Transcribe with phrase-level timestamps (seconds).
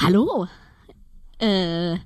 [0.00, 0.46] Hallo,
[1.38, 1.96] äh,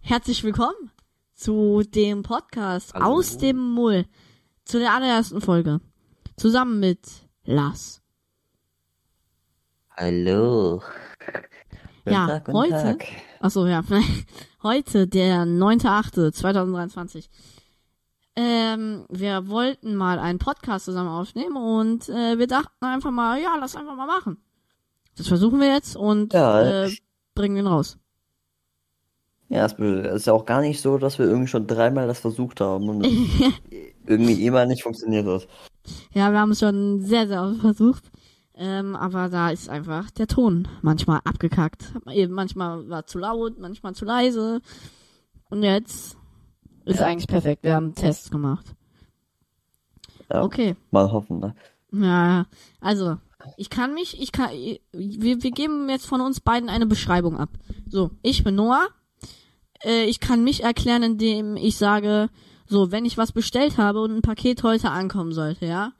[0.00, 0.90] herzlich willkommen
[1.34, 3.04] zu dem Podcast Hallo.
[3.06, 4.06] aus dem Mull,
[4.64, 5.80] zu der allerersten Folge,
[6.36, 7.00] zusammen mit
[7.44, 8.02] Lars.
[9.96, 10.82] Hallo.
[12.04, 13.04] Guten Ja, Tag, heute- Tag.
[13.40, 13.82] Achso, ja,
[14.62, 17.28] heute der 9.8.2023.
[18.38, 23.56] Ähm, wir wollten mal einen Podcast zusammen aufnehmen und äh, wir dachten einfach mal, ja,
[23.58, 24.38] lass einfach mal machen.
[25.16, 26.84] Das versuchen wir jetzt und Ja.
[26.84, 26.96] äh,
[27.36, 27.98] bringen ihn raus.
[29.48, 32.60] Ja, es ist ja auch gar nicht so, dass wir irgendwie schon dreimal das versucht
[32.60, 33.04] haben und
[34.06, 35.46] irgendwie immer nicht funktioniert hat.
[36.12, 38.10] Ja, wir haben es schon sehr, sehr oft versucht.
[38.58, 41.92] Ähm, aber da ist einfach der Ton manchmal abgekackt.
[42.28, 44.60] Manchmal war zu laut, manchmal zu leise.
[45.50, 46.16] Und jetzt
[46.86, 47.06] ist Ja.
[47.06, 47.62] eigentlich perfekt.
[47.62, 48.74] Wir haben Tests gemacht.
[50.32, 50.74] Ja, Okay.
[50.90, 51.54] mal hoffen, ne?
[51.92, 52.46] Ja,
[52.80, 53.18] also,
[53.56, 57.50] ich kann mich, ich kann, wir, wir geben jetzt von uns beiden eine Beschreibung ab.
[57.88, 58.86] So, ich bin Noah.
[59.84, 62.28] Äh, ich kann mich erklären, indem ich sage,
[62.66, 65.92] so, wenn ich was bestellt habe und ein Paket heute ankommen sollte, ja,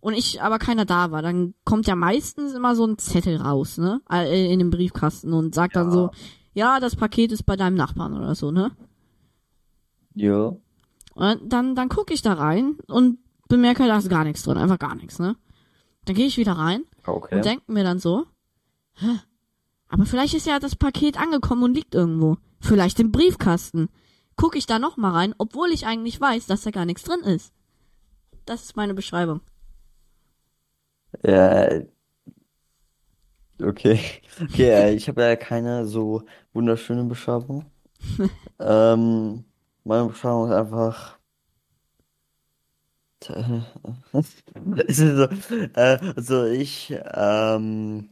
[0.00, 3.78] und ich aber keiner da war, dann kommt ja meistens immer so ein Zettel raus,
[3.78, 5.92] ne, äh, in dem Briefkasten und sagt dann Ja.
[5.92, 6.10] so,
[6.52, 8.72] ja, das Paket ist bei deinem Nachbarn oder so, ne?
[10.14, 10.56] Ja.
[11.14, 14.78] Und dann, dann gucke ich da rein und bemerke, da ist gar nichts drin, einfach
[14.78, 15.36] gar nichts, ne?
[16.06, 17.36] Dann gehe ich wieder rein Okay.
[17.36, 18.26] und denke mir dann so,
[18.94, 19.20] Hä?
[19.88, 22.36] aber vielleicht ist ja das Paket angekommen und liegt irgendwo.
[22.60, 23.88] Vielleicht im Briefkasten.
[24.36, 27.20] Gucke ich da noch mal rein, obwohl ich eigentlich weiß, dass da gar nichts drin
[27.20, 27.52] ist.
[28.44, 29.40] Das ist meine Beschreibung.
[31.22, 31.68] Ja.
[33.62, 34.00] Okay.
[34.42, 36.22] Okay, äh, ich habe ja keine so
[36.54, 37.66] wunderschöne Beschreibung.
[38.58, 39.44] ähm,
[39.84, 41.19] meine Beschreibung ist einfach.
[44.86, 45.28] Es ist so,
[45.74, 48.08] äh, also ich, ähm,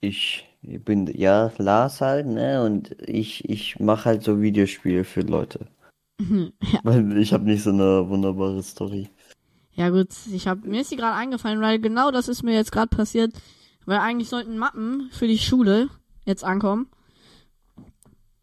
[0.00, 2.62] ich bin ja Lars halt, ne?
[2.64, 5.66] Und ich, ich mache halt so Videospiele für Leute.
[6.20, 6.80] ja.
[6.82, 9.08] Weil ich habe nicht so eine wunderbare Story.
[9.72, 12.72] ja gut, ich hab, mir ist die gerade eingefallen, weil genau das ist mir jetzt
[12.72, 13.32] gerade passiert.
[13.86, 15.88] Weil eigentlich sollten Mappen für die Schule
[16.24, 16.88] jetzt ankommen.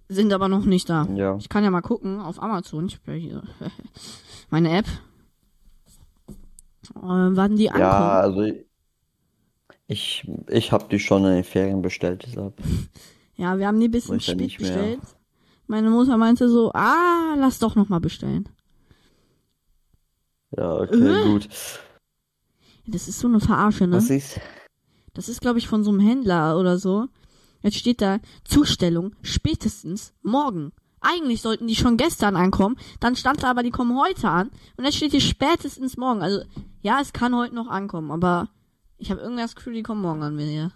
[0.08, 1.08] Sind aber noch nicht da.
[1.16, 1.38] Ja.
[1.38, 2.85] Ich kann ja mal gucken auf Amazon.
[2.88, 3.44] Ich hab ja hier
[4.50, 4.85] meine App.
[6.96, 7.85] Äh, wann die ankommen.
[7.85, 8.52] Ja, also
[9.88, 12.59] ich, ich habe die schon in den Ferien bestellt, deshalb.
[13.35, 15.00] Ja, wir haben die bisschen Weiß ja spät bestellt.
[15.66, 18.47] Meine Mutter meinte so, ah, lass doch noch mal bestellen.
[20.56, 21.24] Ja, okay, Äh?
[21.24, 21.50] gut.
[22.85, 23.96] Das ist so eine Verarsche, ne?
[23.97, 24.40] Was ist?
[25.13, 27.08] Das ist, glaube ich, von so einem Händler oder so.
[27.63, 30.72] Jetzt steht da Zustellung spätestens morgen.
[31.01, 32.78] Eigentlich sollten die schon gestern ankommen.
[33.00, 34.51] Dann stand da aber, die kommen heute an.
[34.78, 36.22] Und jetzt steht hier spätestens morgen.
[36.22, 36.44] Also,
[36.81, 38.50] ja, es kann heute noch ankommen, aber
[38.97, 40.72] ich habe irgendwie das Gefühl, die kommen morgen an mir hier.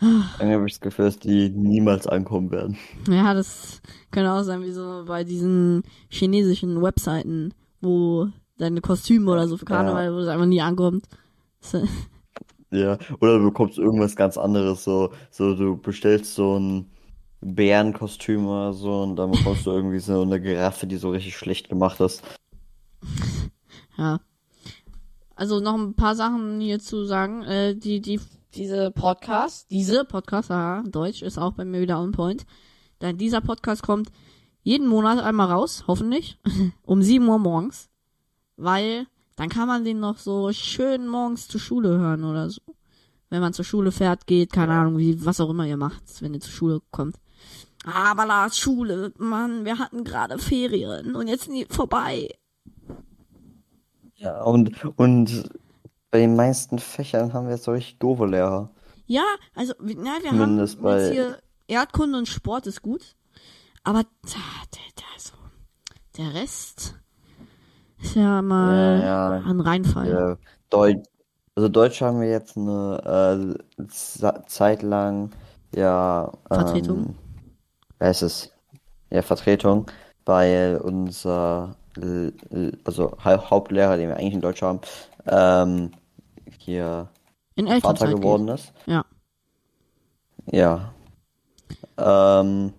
[0.00, 2.76] Irgendwie habe ich das Gefühl, dass die niemals ankommen werden.
[3.08, 9.48] Ja, das könnte auch sein, wie so bei diesen chinesischen Webseiten, wo deine Kostüme oder
[9.48, 11.04] so für Karneval, wo es einfach nie ankommt.
[12.70, 16.90] Ja, oder du bekommst irgendwas ganz anderes, so, so du bestellst so ein
[17.40, 21.68] Bärenkostüm oder so und dann bekommst du irgendwie so eine Giraffe, die so richtig schlecht
[21.68, 22.22] gemacht ist.
[23.96, 24.20] Ja.
[25.34, 27.42] Also noch ein paar Sachen hier zu sagen.
[27.44, 28.20] Äh, die, die,
[28.54, 32.44] diese Podcast, diese Podcast, ja, Deutsch ist auch bei mir wieder on point.
[33.00, 34.10] Denn dieser Podcast kommt
[34.62, 36.38] jeden Monat einmal raus, hoffentlich,
[36.82, 37.88] um 7 Uhr morgens.
[38.56, 39.06] Weil
[39.36, 42.62] dann kann man den noch so schön morgens zur Schule hören oder so.
[43.30, 46.34] Wenn man zur Schule fährt, geht, keine Ahnung, wie, was auch immer ihr macht, wenn
[46.34, 47.16] ihr zur Schule kommt.
[47.88, 52.28] Aber Lars, Schule, Mann, wir hatten gerade Ferien und jetzt sind die vorbei.
[54.16, 55.48] Ja, und, und
[56.10, 58.70] bei den meisten Fächern haben wir jetzt so richtig doofe Lehrer.
[59.06, 61.38] Ja, also, wir- na, wir Zumindest haben bei- jetzt hier
[61.68, 63.14] Erdkunde und Sport ist gut.
[63.84, 64.40] Aber da,
[64.74, 65.34] der, der, so,
[66.18, 66.94] der Rest
[68.02, 69.42] ist ja mal Ja, ja.
[69.44, 70.10] ein Reinfall.
[70.10, 70.36] Ja,
[70.68, 71.06] Deutsch,
[71.54, 73.86] also Deutsch haben wir jetzt eine äh,
[74.46, 75.30] Zeit lang
[75.74, 76.98] ja Vertretung?
[77.06, 77.14] ähm,
[77.98, 78.52] wie heißt es?
[79.10, 79.86] Ja, Vertretung,
[80.24, 81.76] weil unser
[82.84, 84.80] also Hau- Hauptlehrer, den wir eigentlich in Deutsch haben,
[85.26, 85.90] ähm,
[86.58, 87.08] hier
[87.56, 88.54] In Vater geworden geht.
[88.54, 88.72] ist.
[88.86, 89.04] Ja.
[90.50, 90.92] Ja.
[91.96, 92.72] Ähm,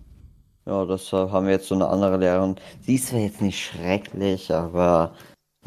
[0.65, 2.55] ja, deshalb haben wir jetzt so eine andere Lehrerin.
[2.81, 5.13] Sie ist zwar jetzt nicht schrecklich, aber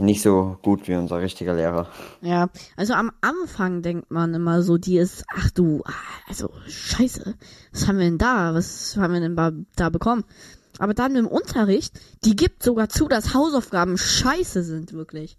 [0.02, 1.88] nicht so gut wie unser richtiger Lehrer.
[2.20, 5.82] Ja, also am Anfang denkt man immer so, die ist, ach du,
[6.28, 7.34] also scheiße,
[7.72, 10.24] was haben wir denn da, was haben wir denn da bekommen?
[10.78, 15.38] Aber dann im Unterricht, die gibt sogar zu, dass Hausaufgaben scheiße sind, wirklich.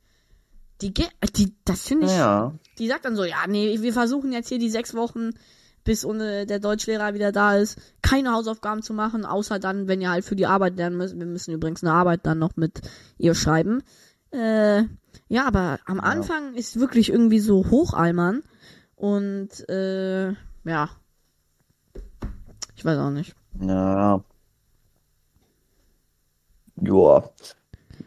[0.82, 2.54] Die, die das finde ich, Ja.
[2.78, 5.32] die sagt dann so, ja, nee, wir versuchen jetzt hier die sechs Wochen
[5.84, 10.12] bis ohne der Deutschlehrer wieder da ist, keine Hausaufgaben zu machen, außer dann, wenn ihr
[10.12, 11.18] halt für die Arbeit lernen müsst.
[11.18, 12.82] Wir müssen übrigens eine Arbeit dann noch mit
[13.18, 13.84] ihr schreiben.
[14.34, 14.84] Äh,
[15.30, 18.44] ja, aber am Anfang ist wirklich irgendwie so hochalmern
[18.96, 20.30] und äh,
[20.66, 20.90] ja.
[22.76, 23.36] Ich weiß auch nicht.
[23.62, 24.24] Ja.
[26.82, 27.30] Joa.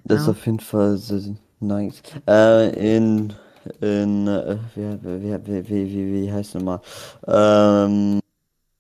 [0.05, 0.33] Das ist Ja.
[0.33, 2.03] auf jeden Fall so nice.
[2.29, 3.33] Äh, in,
[3.81, 6.81] in, äh, wie, wie, wie, wie, wie, wie heißt nochmal?
[7.27, 8.21] Ähm,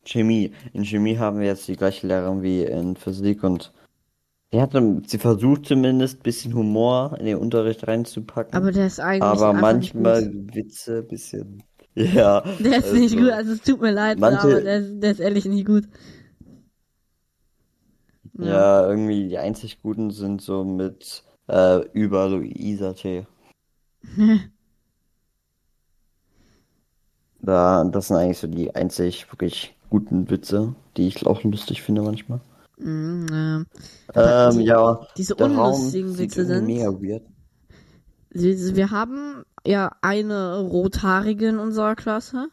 [0.04, 0.52] Chemie.
[0.72, 3.72] In Chemie haben wir jetzt die gleiche Lehrerin wie in Physik und
[4.56, 8.54] sie hatte, sie versucht zumindest ein bisschen Humor in den Unterricht reinzupacken.
[8.54, 11.62] Aber der ist eigentlich aber manchmal nicht Witze ein bisschen,
[11.94, 12.40] ja.
[12.60, 15.10] Der ist nicht also- gut, also es tut mir leid, Manche- aber der, ist- der
[15.10, 15.84] ist ehrlich nicht gut.
[18.38, 23.26] Ja, irgendwie die einzig guten sind so mit äh, über Luisa-Tee.
[27.40, 32.02] Da, das sind eigentlich so die einzig wirklich guten Witze, die ich auch lustig finde
[32.02, 32.40] manchmal.
[32.78, 33.66] Mhm,
[34.08, 36.66] Aber Ähm, ja, diese unlustigen Witze sind.
[36.66, 37.22] mega weird.
[38.30, 42.48] Wir wir haben ja eine Rothaarige in unserer Klasse.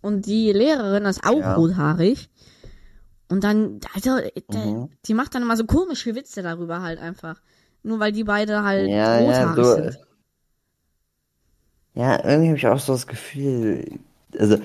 [0.00, 1.54] Und die Lehrerin ist auch Ja.
[1.56, 2.28] rothaarig.
[3.28, 4.16] Und dann, also,
[4.52, 4.88] der, Mhm.
[5.06, 7.40] die macht dann immer so komische Witze darüber halt einfach.
[7.82, 9.74] Nur weil die beide halt Ja, ja, rothaarig so.
[9.74, 9.98] sind.
[11.94, 13.98] Ja, irgendwie habe ich auch so das Gefühl,
[14.38, 14.56] also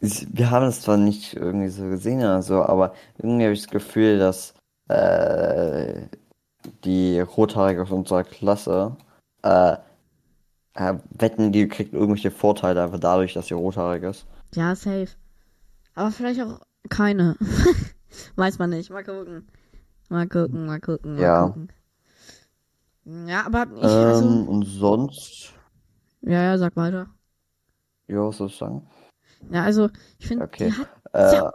[0.00, 3.70] wir haben es zwar nicht irgendwie so gesehen oder so, aber irgendwie habe ich das
[3.70, 4.54] Gefühl, dass
[4.88, 6.02] äh,
[6.84, 8.96] die Rothaarige aus unserer Klasse
[9.42, 9.76] äh,
[10.74, 14.26] äh, wetten, die kriegt irgendwelche Vorteile einfach dadurch, dass sie rothaarig ist.
[14.54, 15.08] Ja, safe.
[15.94, 17.36] Aber vielleicht auch keine.
[18.36, 18.90] Weiß man nicht.
[18.90, 19.46] Mal gucken.
[20.08, 21.46] Mal gucken, mal gucken, mal Ja.
[21.46, 21.68] gucken.
[23.04, 25.52] Ja, aber ich, also, Ähm, und sonst,
[26.22, 27.08] ja, ja, sag weiter.
[28.08, 28.86] ja, was soll ich sagen?
[29.50, 29.88] Ja, also,
[30.18, 30.68] ich finde, Okay.
[30.68, 31.54] die hat Äh, sehr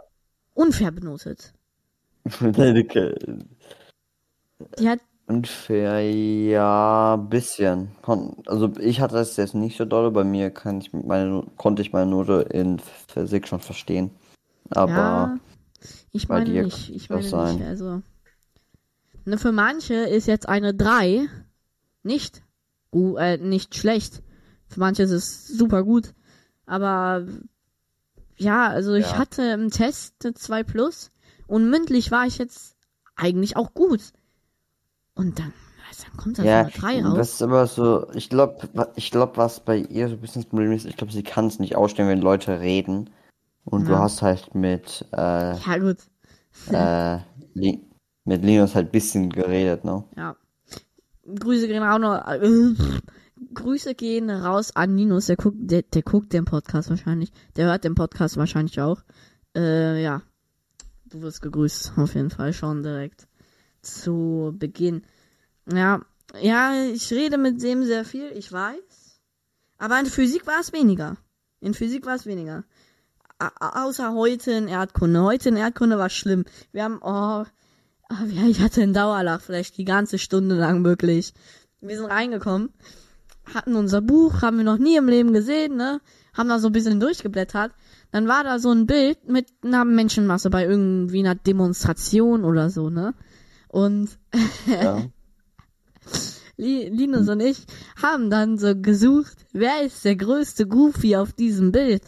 [0.54, 1.52] unfair benotet.
[4.78, 7.92] Die hat, Unfair, ja, bisschen.
[8.46, 11.92] Also ich hatte das jetzt nicht so doll, bei mir kann ich meine, konnte ich
[11.92, 12.78] meine Note in
[13.08, 14.10] Physik schon verstehen.
[14.70, 15.36] Aber ja,
[16.12, 17.56] ich meine dir nicht, ich meine sein.
[17.56, 18.02] nicht, also.
[19.24, 21.26] Ne, für manche ist jetzt eine 3
[22.02, 22.42] nicht,
[22.90, 24.22] gu- äh, nicht schlecht.
[24.68, 26.12] Für manche ist es super gut.
[26.66, 27.26] Aber,
[28.36, 29.18] ja, also ich Ja.
[29.18, 31.10] hatte im Test eine 2 plus
[31.46, 32.76] und mündlich war ich jetzt
[33.16, 34.00] eigentlich auch gut.
[35.14, 35.52] Und dann,
[35.88, 37.16] also dann kommt da ja, so eine 3 raus.
[37.16, 40.48] das ist aber so, ich glaube, ich glaube, was bei ihr so ein bisschen das
[40.50, 43.10] Problem ist, ich glaube, sie kann es nicht ausstehen, wenn Leute reden.
[43.64, 44.00] Und du Ja.
[44.00, 45.98] hast halt mit, äh, Ja, gut.
[46.70, 47.18] äh,
[47.54, 47.80] Li
[48.26, 50.04] mit Linus halt ein bisschen geredet, ne?
[50.16, 50.36] Ja.
[51.26, 52.26] Grüße gehen auch noch.
[52.26, 52.74] Äh,
[53.54, 55.26] Grüße gehen raus an Linus.
[55.26, 57.32] Der guckt, der, der guckt den Podcast wahrscheinlich.
[57.56, 59.02] Der hört den Podcast wahrscheinlich auch.
[59.56, 60.22] Äh, ja.
[61.06, 63.28] Du wirst gegrüßt, auf jeden Fall schon direkt
[63.82, 65.02] zu Beginn.
[65.72, 66.00] Ja,
[66.40, 69.20] ja, ich rede mit dem sehr viel, ich weiß.
[69.78, 71.16] Aber in Physik war es weniger.
[71.60, 72.64] In Physik war es weniger.
[73.38, 75.22] A außer heute in Erdkunde.
[75.22, 76.44] Heute in Erdkunde war schlimm.
[76.72, 77.44] Wir haben, oh,
[78.08, 81.32] Ah, ich hatte einen Dauerlach, vielleicht die ganze Stunde lang wirklich.
[81.80, 82.72] Wir sind reingekommen,
[83.52, 86.00] hatten unser Buch, haben wir noch nie im Leben gesehen, ne?
[86.32, 87.72] Haben da so ein bisschen durchgeblättert.
[88.10, 92.90] Dann war da so ein Bild mit einer Menschenmasse bei irgendwie einer Demonstration oder so,
[92.90, 93.14] ne?
[93.68, 94.08] Und
[94.66, 95.02] Ja.
[96.56, 97.64] Li- Linus und ich
[98.00, 102.02] haben dann so gesucht, wer ist der größte Goofy auf diesem Bild?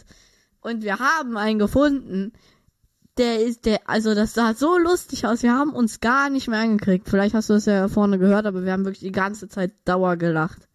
[0.61, 2.31] Und wir haben einen gefunden.
[3.17, 5.41] Der ist der, also das sah so lustig aus.
[5.43, 7.09] Wir haben uns gar nicht mehr angekriegt.
[7.09, 10.17] Vielleicht hast du das ja vorne gehört, aber wir haben wirklich die ganze Zeit Dauer
[10.17, 10.67] gelacht.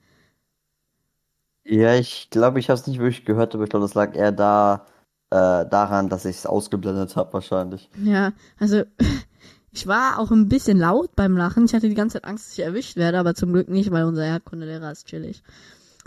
[1.65, 4.33] Ja, ich glaube, ich habe es nicht wirklich gehört, aber ich glaube, das lag eher
[4.33, 4.87] da,
[5.31, 7.89] äh, daran, dass ich es ausgeblendet habe, wahrscheinlich.
[8.03, 8.83] Ja, also
[9.73, 11.65] ich war auch ein bisschen laut beim Lachen.
[11.65, 14.05] Ich hatte die ganze Zeit Angst, dass ich erwischt werde, aber zum Glück nicht, weil
[14.05, 15.43] unser Erdkundelehrer ist chillig.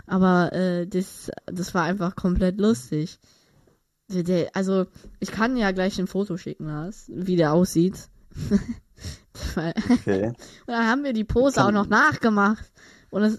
[0.06, 3.18] Aber äh, das, das war einfach komplett lustig.
[4.54, 4.86] Also
[5.18, 8.08] ich kann ja gleich ein Foto schicken, Lars, wie der aussieht.
[9.56, 10.26] Okay.
[10.66, 12.72] Und dann haben wir die Pose auch noch nachgemacht.
[13.10, 13.38] Und es,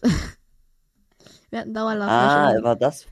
[1.50, 2.10] wir hatten Dauerlauf.
[2.10, 3.08] Ah, war das,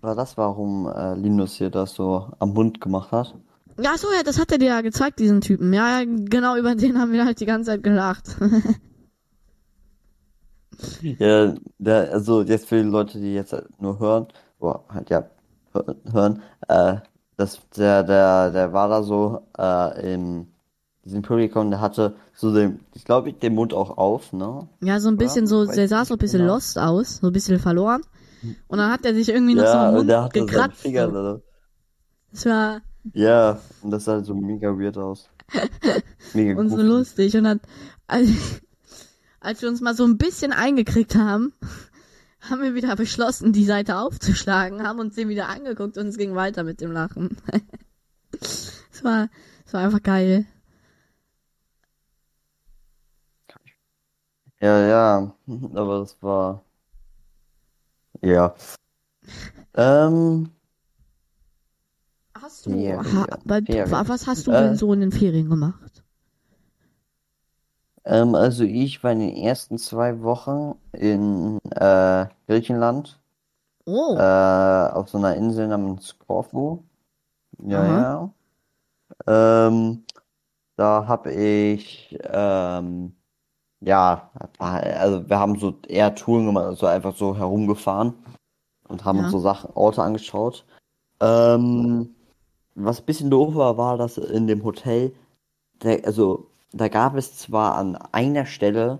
[0.00, 3.34] war das, warum äh, Linus hier das so am Mund gemacht hat?
[3.78, 5.72] Ja, so, ja, das hat er dir ja gezeigt, diesen Typen.
[5.72, 8.36] Ja, genau über den haben wir halt die ganze Zeit gelacht.
[11.00, 14.26] Ja, der, also jetzt für die Leute, die jetzt halt nur hören,
[14.58, 15.24] oder halt ja,
[15.72, 16.96] hö- hören, äh,
[17.36, 20.48] das, der, der, der war da so, äh, im,
[21.06, 24.68] diesem Publikum, der hatte so den, ich glaube, den Mund auch auf, ne?
[24.80, 26.54] Ja, so ein bisschen so, Weiß der sah so ein bisschen genau.
[26.54, 28.02] lost aus, so ein bisschen verloren.
[28.68, 30.80] Und dann hat er sich irgendwie noch so Ja, im und Mund gekratzt.
[30.80, 31.12] Finger so.
[31.12, 31.40] da.
[32.32, 32.80] Das war,
[33.14, 35.30] Ja, und das sah halt so mega weird aus.
[36.34, 37.36] Mega Und so lustig.
[37.36, 37.60] Und dann,
[38.08, 38.28] als,
[39.40, 41.52] als wir uns mal so ein bisschen eingekriegt haben,
[42.40, 46.34] haben wir wieder beschlossen, die Seite aufzuschlagen, haben uns den wieder angeguckt und es ging
[46.34, 47.36] weiter mit dem Lachen.
[48.92, 49.28] Es war,
[49.66, 50.46] es war einfach geil.
[54.60, 55.34] Ja, ja,
[55.74, 56.62] aber das war.
[58.22, 58.54] Ja.
[59.74, 60.50] Ähm,
[62.40, 63.90] Hast du, Ferien, ha, wa- Ferien.
[63.90, 64.62] wa- was hast du Äh.
[64.62, 66.02] denn so in den Ferien gemacht?
[68.04, 73.18] ähm, also ich war in den ersten zwei Wochen in äh, Griechenland,
[73.86, 76.82] Oh, äh, auf so einer Insel namens Korfu.
[77.58, 78.32] Ja, Aha.
[79.26, 79.68] ja.
[79.68, 80.04] Ähm,
[80.76, 83.15] da habe ich, ähm,
[83.86, 88.14] ja, also wir haben so eher Touren gemacht, also einfach so herumgefahren
[88.88, 89.22] und haben Ja.
[89.24, 90.64] uns so Sachen, Orte angeschaut.
[91.20, 92.14] Ähm,
[92.74, 95.12] was ein bisschen doof war, war, dass in dem Hotel,
[95.82, 98.98] der, also da gab es zwar an einer Stelle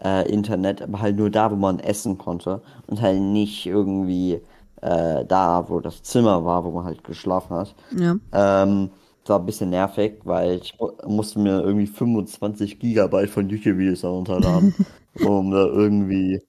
[0.00, 4.40] äh, Internet, aber halt nur da, wo man essen konnte und halt nicht irgendwie
[4.80, 7.74] äh, da, wo das Zimmer war, wo man halt geschlafen hat.
[7.98, 8.14] ja.
[8.32, 8.90] Ähm,
[9.28, 14.74] war ein bisschen nervig, weil ich mu musste mir irgendwie 25 Gigabyte von YouTube-Videos herunterladen,
[15.26, 16.42] um da irgendwie,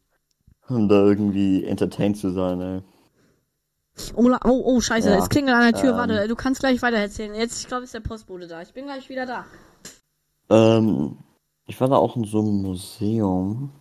[0.70, 2.82] um da irgendwie entertained zu sein, ey.
[4.16, 5.92] Oh, oh, oh, scheiße, Ja, es klingelt an der Tür.
[5.92, 5.98] ähm.
[5.98, 7.36] Warte, du kannst gleich weiter erzählen.
[7.36, 8.62] Jetzt, ich glaube, ist der Postbote da.
[8.62, 9.46] Ich bin gleich wieder da.
[10.50, 11.18] Ähm,
[11.68, 13.72] ich war da auch in so einem Museum.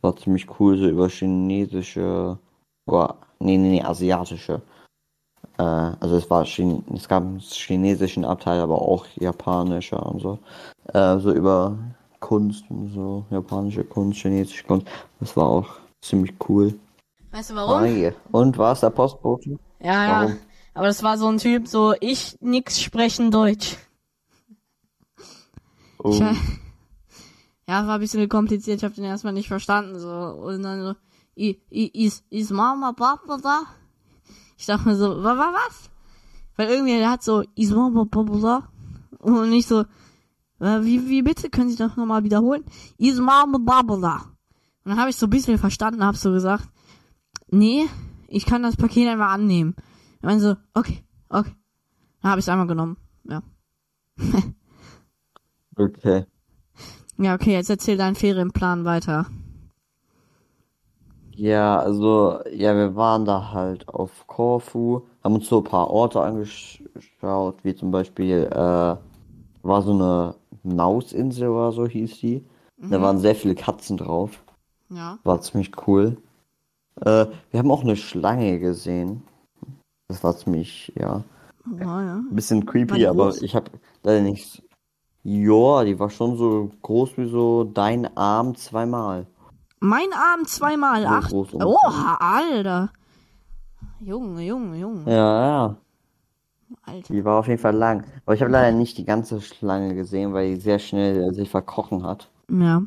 [0.00, 2.38] War ziemlich cool, so über chinesische,
[2.86, 4.62] oder, nee, nee, nee, asiatische.
[5.58, 10.38] Äh, also es war, Chin es gab einen chinesischen Abteil, aber auch japanischer und so.
[10.92, 11.76] Äh, so über
[12.20, 14.86] Kunst und so, japanische Kunst, chinesische Kunst.
[15.20, 15.68] Das war auch
[16.00, 16.74] ziemlich cool.
[17.30, 17.80] Weißt du warum?
[17.80, 18.12] Hi.
[18.32, 19.58] Und war es der Postbote?
[19.80, 20.20] Ja, ja.
[20.22, 20.38] Warum?
[20.74, 23.76] Aber das war so ein Typ, so ich nix sprechen Deutsch.
[25.98, 28.78] Oh, Ich ja, war ein bisschen kompliziert.
[28.78, 30.94] Ich habe den erstmal nicht verstanden so und dann so
[31.36, 33.62] i, i, is is Mama Papa da?
[34.58, 35.88] Ich dachte mir so, wa, wa, was?
[36.56, 37.42] Weil irgendwie der hat so?
[39.20, 39.84] Und nicht so
[40.60, 42.64] wie wie bitte können Sie das nochmal wiederholen?
[42.98, 43.20] Und
[44.84, 46.68] dann habe ich so ein bisschen verstanden, habe so gesagt,
[47.50, 47.86] nee,
[48.26, 49.76] ich kann das Paket einfach annehmen.
[50.16, 51.54] Ich meine so, okay, okay.
[52.22, 52.96] Dann habe ich es einmal genommen.
[53.24, 53.42] Ja.
[55.76, 56.24] okay.
[57.18, 59.26] Ja, okay, jetzt erzähl deinen Ferienplan weiter.
[61.38, 66.20] Ja, also, ja, wir waren da halt auf Korfu, haben uns so ein paar Orte
[66.20, 68.96] angeschaut, wie zum Beispiel, äh,
[69.62, 72.44] war so eine Mausinsel oder so hieß die.
[72.90, 74.42] Da waren sehr viele Katzen drauf.
[74.90, 75.18] Ja.
[75.22, 76.16] War ziemlich cool.
[77.02, 79.22] Äh, wir haben auch eine Schlange gesehen.
[80.08, 81.22] Das war ziemlich, ja,
[81.70, 82.16] Oh, ja.
[82.16, 83.70] ein bisschen creepy, aber ich habe
[84.02, 84.62] leider nicht.
[85.22, 89.26] Ja, die war schon so groß wie so dein Arm zweimal.
[89.80, 91.30] Mein Arm zweimal So acht.
[91.30, 91.54] groß.
[91.54, 92.90] Oha, Alter.
[94.00, 95.10] Junge, Junge, Junge.
[95.10, 95.76] Ja, ja.
[96.84, 97.12] Alter.
[97.12, 98.04] Die war auf jeden Fall lang.
[98.26, 101.48] Aber ich habe leider nicht die ganze Schlange gesehen, weil die sehr schnell äh, sich
[101.48, 102.28] verkrochen hat.
[102.50, 102.82] Ja.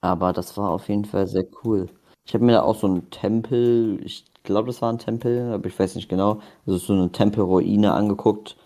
[0.00, 1.88] Aber das war auf jeden Fall sehr cool.
[2.24, 5.66] Ich habe mir da auch so einen Tempel, ich glaube, das war ein Tempel, aber
[5.66, 6.40] ich weiß nicht genau.
[6.66, 8.56] Also so eine Tempelruine angeguckt.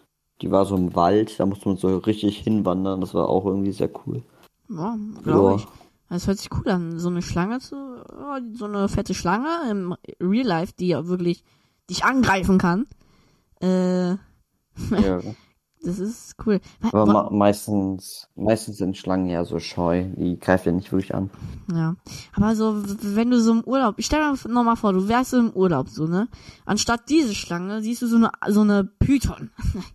[0.41, 3.01] Die war so im Wald, da musste man so richtig hinwandern.
[3.01, 4.23] Das war auch irgendwie sehr cool.
[4.69, 5.55] Ja, glaube Ja.
[5.57, 5.67] ich.
[6.13, 6.99] Das hört sich cool an.
[6.99, 11.43] So eine Schlange zu, ja, so eine fette Schlange im Real Life, die ja wirklich
[11.89, 12.87] dich angreifen kann.
[13.63, 15.21] Äh, Ja.
[15.83, 16.61] das ist cool.
[16.83, 20.05] Aber ma meistens, meistens sind Schlangen ja so scheu.
[20.15, 21.31] Die greifen ja nicht wirklich an.
[21.73, 21.97] Ja.
[22.35, 25.39] Aber so, wenn du so im Urlaub, ich stell mir nochmal vor, du wärst so
[25.39, 26.29] im Urlaub so, ne?
[26.67, 29.51] Anstatt diese Schlange siehst du so eine, so eine Python.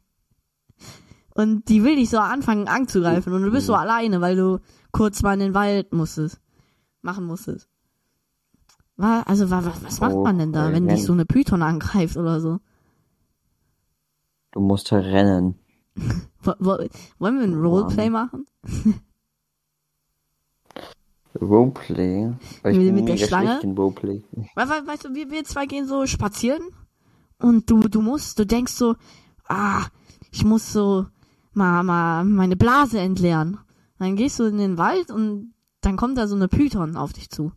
[1.36, 4.58] Und die will dich so anfangen anzugreifen und du bist so alleine, weil du
[4.98, 6.40] kurz mal in den Wald musstest.
[7.02, 7.70] Machen musstest.
[8.98, 12.18] Wa- Also, wa- wa- was macht man denn da, wenn dich so eine Python angreift
[12.18, 12.60] oder so?
[14.52, 15.56] Du musst rennen.
[16.42, 16.78] Wo, wo,
[17.20, 18.46] wollen wir ein Roleplay machen?
[21.40, 22.34] Roleplay.
[22.64, 23.60] Mit- mit der Schlange?
[23.78, 24.24] Roleplay.
[24.56, 26.62] Weil, weißt du, wir, wir zwei gehen so spazieren
[27.40, 28.96] und du, du musst, du denkst so,
[29.48, 29.86] ah,
[30.32, 31.06] ich muss so
[31.54, 33.60] mal, mal meine Blase entleeren.
[34.00, 37.30] Dann gehst du in den Wald und dann kommt da so eine Python auf dich
[37.30, 37.52] zu.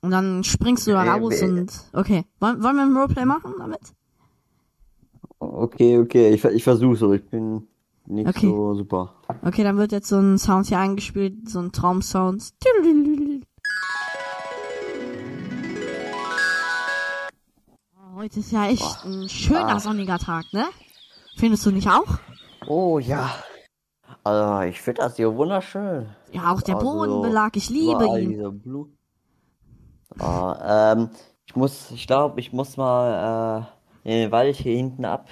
[0.00, 2.24] Und dann springst du da Äh, raus äh, und, okay.
[2.40, 3.80] Wollen, wollen wir ein Roleplay machen damit?
[5.38, 7.66] Okay, okay, ich, ich versuch's, aber ich bin
[8.06, 8.48] nicht Okay.
[8.48, 9.14] so super.
[9.42, 12.52] Okay, dann wird jetzt so ein Sound hier eingespielt, so ein Traumsound.
[18.14, 19.04] Heute ist ja echt Boah.
[19.04, 19.80] ein schöner Ah.
[19.80, 20.66] sonniger Tag, ne?
[21.36, 22.18] Findest du nicht auch?
[22.66, 23.30] Oh ja.
[24.24, 26.08] Also ich finde das hier wunderschön.
[26.32, 28.90] Ja, auch der Also, Bodenbelag, ich liebe ihn.
[30.18, 31.10] Ah, ähm,
[31.46, 33.66] ich muss, ich glaube, ich muss mal
[34.04, 35.28] äh, in den Wald hier hinten ab.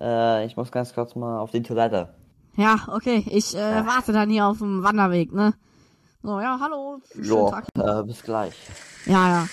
[0.00, 2.14] Äh, ich muss ganz kurz mal auf die Toilette.
[2.56, 3.86] Ja, okay, ich äh, Ja.
[3.86, 5.54] warte dann hier auf dem Wanderweg, ne?
[6.22, 7.66] So, ja, hallo, schönen Jo, Tag.
[7.76, 8.54] äh, bis gleich.
[9.06, 9.46] Ja, ja.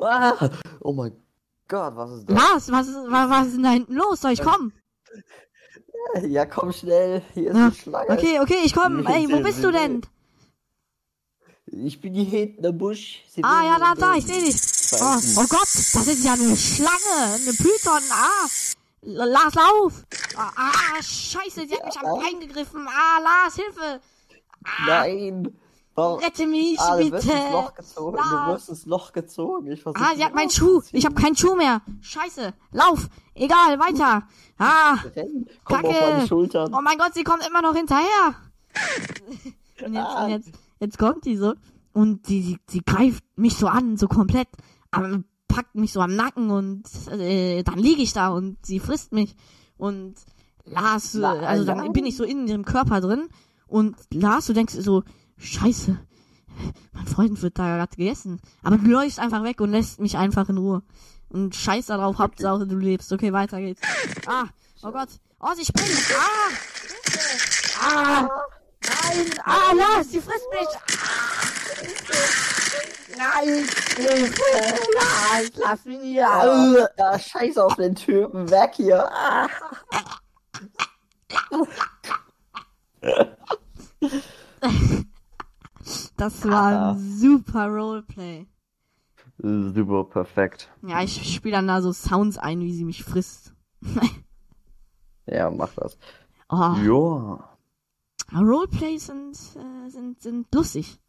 [0.00, 1.20] Ah, oh mein Gott,
[1.68, 2.36] was ist das?
[2.36, 4.20] Lars, was ist, was, was ist denn da hinten los?
[4.20, 4.72] Soll ich kommen?
[6.22, 8.10] Ja, komm schnell, hier ist eine Schlange.
[8.10, 9.02] Okay, okay, ich komme.
[9.02, 10.02] Nee, Ey, wo bist du denn?
[11.66, 13.24] Ich bin hier hinten im Busch.
[13.28, 14.56] Sie Ah, ja, da, da, ich sehe dich.
[14.92, 18.02] Oh, oh Gott, das ist ja eine Schlange, eine Python.
[18.12, 18.46] Ah,
[19.02, 20.04] Lars, lauf.
[20.36, 22.20] Ah, ah, scheiße, sie hat mich am.
[22.20, 22.86] Bein gegriffen.
[22.88, 24.00] Ah, Lars, Hilfe.
[24.86, 25.58] Nein.
[25.96, 27.52] Rette mich, Ah, du wirst ins bitte.
[27.52, 28.16] Loch gezogen.
[28.16, 29.70] Du wirst ins Loch gezogen.
[29.72, 30.82] Ich versuch Ah, sie hat meinen Schuh.
[30.92, 31.80] Ich habe keinen Schuh mehr.
[32.02, 32.52] Scheiße.
[32.72, 33.08] Lauf.
[33.34, 34.22] Egal, weiter.
[34.58, 34.96] Ah.
[35.64, 35.88] Komm Kacke.
[35.88, 36.74] auf meine Schultern.
[36.74, 38.34] Oh mein Gott, sie kommt immer noch hinterher.
[39.84, 40.24] Und jetzt, Ah.
[40.24, 40.50] und jetzt,
[40.80, 41.54] jetzt kommt die so.
[41.92, 44.48] Und die, die, die greift mich so an, so komplett.
[44.90, 49.12] Aber packt mich so am Nacken und äh, dann liege ich da und sie frisst
[49.12, 49.34] mich.
[49.78, 50.14] Und
[50.64, 53.28] Lars, äh, also dann bin ich so in ihrem Körper drin.
[53.66, 55.02] Und Lars, du denkst so,
[55.38, 55.98] scheiße,
[56.92, 58.40] mein Freund wird da gerade gegessen.
[58.62, 60.82] Aber du läufst einfach weg und lässt mich einfach in Ruhe.
[61.28, 63.12] Und scheiß darauf, Hauptsache du lebst.
[63.12, 63.82] Okay, weiter geht's.
[64.26, 64.46] Ah,
[64.82, 65.08] oh Gott.
[65.40, 65.90] Oh, sie springt.
[66.14, 66.50] Ah!
[67.82, 68.28] Ah!
[68.82, 69.30] Nein!
[69.44, 70.68] Ah, Lars, sie frisst mich!
[73.18, 73.66] Nein,
[73.96, 74.42] Hilfe.
[74.94, 76.22] Nein, lass mich hier.
[76.22, 78.50] Ja, ja, scheiß auf den Typen.
[78.50, 79.10] Weg hier.
[79.10, 79.48] Ah.
[86.16, 86.90] Das war Ah.
[86.92, 88.46] ein super Roleplay.
[89.38, 90.70] Super, perfekt.
[90.86, 93.54] Ja, ich spiele dann da so Sounds ein, wie sie mich frisst.
[95.28, 95.98] Ja, mach das.
[96.48, 97.50] Oh, Ja.
[98.32, 101.00] Roleplays sind, äh, sind, sind lustig.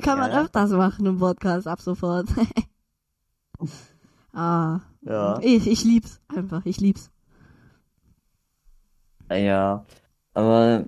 [0.00, 0.40] Kann man ja.
[0.42, 2.26] öfters machen im Podcast ab sofort.
[4.32, 5.38] ah, Ja.
[5.42, 7.10] ich, ich lieb's einfach, ich lieb's.
[9.30, 9.84] Ja,
[10.34, 10.84] aber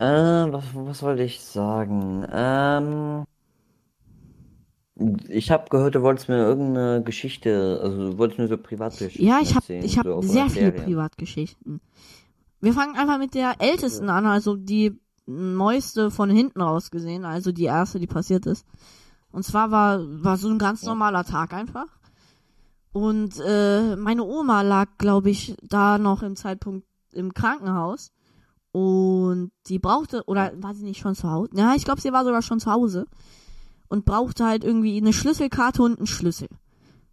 [0.00, 2.26] äh, was, was wollte ich sagen?
[2.32, 3.24] Ähm,
[5.28, 9.38] ich habe gehört, du wolltest mir irgendeine Geschichte, also du wolltest mir so Privatgeschichten Ja,
[9.40, 10.72] ich habe ich hab so sehr viele.
[10.72, 11.80] Privatgeschichten.
[12.60, 17.52] Wir fangen einfach mit der ältesten an, also die neueste von hinten raus gesehen, also
[17.52, 18.66] die erste, die passiert ist.
[19.32, 20.88] Und zwar war, war so ein ganz Ja.
[20.88, 21.86] normaler Tag einfach.
[22.92, 28.12] Und äh, meine Oma lag, glaube ich, da noch im Zeitpunkt im Krankenhaus.
[28.72, 31.50] Und die brauchte, oder war sie nicht schon zu Hause?
[31.54, 33.06] Ja, ich glaube, sie war sogar schon zu Hause.
[33.88, 36.48] Und brauchte halt irgendwie eine Schlüsselkarte und einen Schlüssel.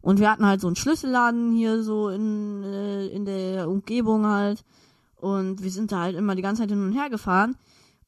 [0.01, 4.63] Und wir hatten halt so einen Schlüsselladen hier so in, äh, in der Umgebung halt.
[5.15, 7.57] Und wir sind da halt immer die ganze Zeit hin und her gefahren.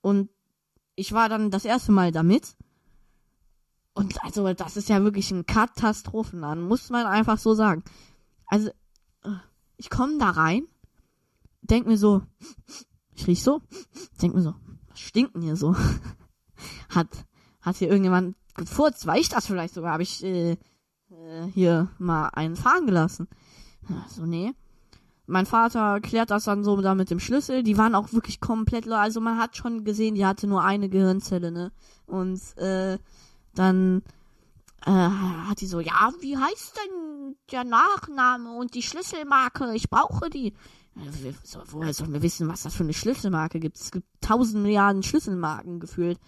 [0.01, 0.29] Und
[0.95, 2.55] ich war dann das erste Mal damit.
[3.93, 7.83] Und also, das ist ja wirklich ein Katastrophenladen, muss man einfach so sagen.
[8.45, 8.69] Also,
[9.23, 9.31] äh,
[9.77, 10.67] ich komme da rein,
[11.62, 12.21] denk mir so,
[13.19, 13.62] ich riech so,
[14.21, 14.55] denk mir so,
[14.89, 15.75] was stinkt denn hier so?
[16.89, 17.08] Hat,
[17.62, 19.05] hat hier irgendjemand gefurzt?
[19.08, 19.93] War ich das vielleicht sogar?
[19.93, 20.58] Habe ich äh, äh,
[21.53, 23.27] hier mal einen fahren gelassen?
[24.10, 24.53] So, nee.
[25.25, 27.63] Mein Vater klärt das dann so da mit dem Schlüssel.
[27.63, 30.89] Die waren auch wirklich komplett, le- also man hat schon gesehen, die hatte nur eine
[30.89, 31.71] Gehirnzelle, ne?
[32.08, 32.97] Und äh,
[33.55, 34.01] dann
[34.86, 39.73] äh, hat die so, ja, wie heißt denn der Nachname und die Schlüsselmarke?
[39.75, 40.53] Ich brauche die.
[41.21, 43.77] Wir- so, Woher sollen wir wissen, was das für eine Schlüsselmarke gibt?
[43.77, 46.19] Es gibt tausend Milliarden Schlüsselmarken gefühlt.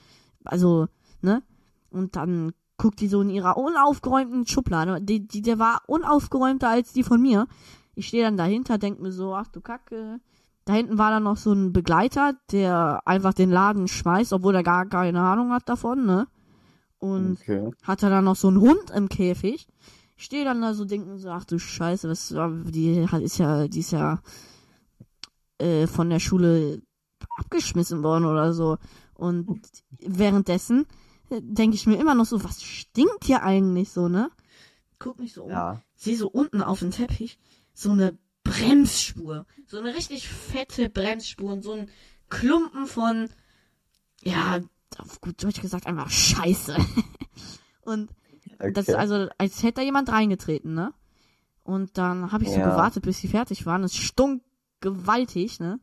[0.43, 0.88] Also,
[1.21, 1.43] ne?
[1.89, 5.01] Und dann guckt die so in ihrer unaufgeräumten Schublade.
[5.01, 7.47] Die, die, der war unaufgeräumter als die von mir.
[7.95, 10.19] Ich stehe dann dahinter, denk mir so, ach du Kacke.
[10.65, 14.63] Da hinten war dann noch so ein Begleiter, der einfach den Laden schmeißt, obwohl er
[14.63, 16.27] gar keine Ahnung hat davon, ne?
[16.99, 17.71] Und Okay.
[17.84, 19.67] hatte dann noch so einen Hund im Käfig.
[20.17, 22.29] Ich stehe dann da so, denken so, ach du Scheiße, was,
[22.71, 24.19] die hat- ist ja, die ist ja
[25.62, 26.82] äh, von der Schule
[27.38, 28.78] abgeschmissen worden oder so.
[29.13, 29.62] Und
[30.00, 30.86] währenddessen
[31.30, 34.30] denke ich mir immer noch so, was stinkt hier eigentlich so, ne?
[35.00, 35.52] Guck mich so um.
[35.52, 35.82] Ja.
[35.95, 37.39] Sehe so unten auf dem Teppich
[37.74, 39.45] so eine Bremsspur.
[39.65, 41.89] So eine richtig fette Bremsspur und so ein
[42.30, 43.30] Klumpen von,
[44.24, 44.60] ja,
[44.97, 46.76] auf gut Deutsch gesagt, einfach Scheiße.
[47.82, 48.10] und
[48.60, 48.74] Okay.
[48.74, 50.93] das ist also, als hätte da jemand reingetreten, ne?
[51.63, 52.69] Und dann habe ich so Ja.
[52.69, 53.84] gewartet, bis sie fertig waren.
[53.84, 54.43] Es stunk
[54.81, 55.79] gewaltig, ne?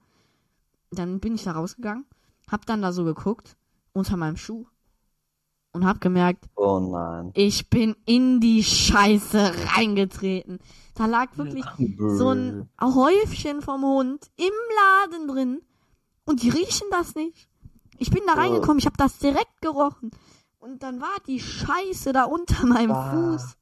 [0.91, 2.07] Dann bin ich da rausgegangen,
[2.51, 3.57] hab dann da so geguckt,
[3.93, 4.67] unter meinem Schuh.
[5.73, 7.31] und hab gemerkt, Oh nein.
[7.35, 10.59] ich bin in die Scheiße reingetreten.
[10.95, 11.65] Da lag wirklich
[11.99, 14.53] so ein Häufchen vom Hund im
[15.13, 15.61] Laden drin
[16.25, 17.49] und die riechen das nicht.
[17.99, 18.39] Ich bin da Oh.
[18.39, 20.11] reingekommen, ich habe das direkt gerochen
[20.59, 23.11] und dann war die Scheiße da unter meinem Bah.
[23.13, 23.57] Fuß.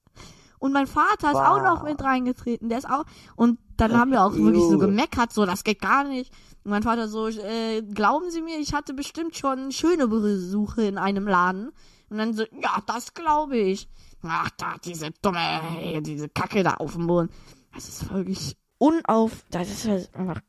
[0.59, 1.51] Und mein Vater ist Bah.
[1.51, 3.05] auch noch mit reingetreten, der ist auch
[3.37, 6.33] und dann haben wir auch wirklich so gemeckert, so das geht gar nicht.
[6.64, 10.99] Und mein Vater so, äh, glauben Sie mir, ich hatte bestimmt schon schöne Besuche in
[10.99, 11.73] einem Laden.
[12.09, 13.88] Und dann so, ja, das glaube ich.
[14.23, 17.31] Ach, da, diese dumme, äh, diese Kacke da auf dem Boden.
[17.75, 20.40] Das ist wirklich unauf, das ist halt einfach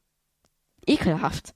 [0.86, 1.54] ekelhaft.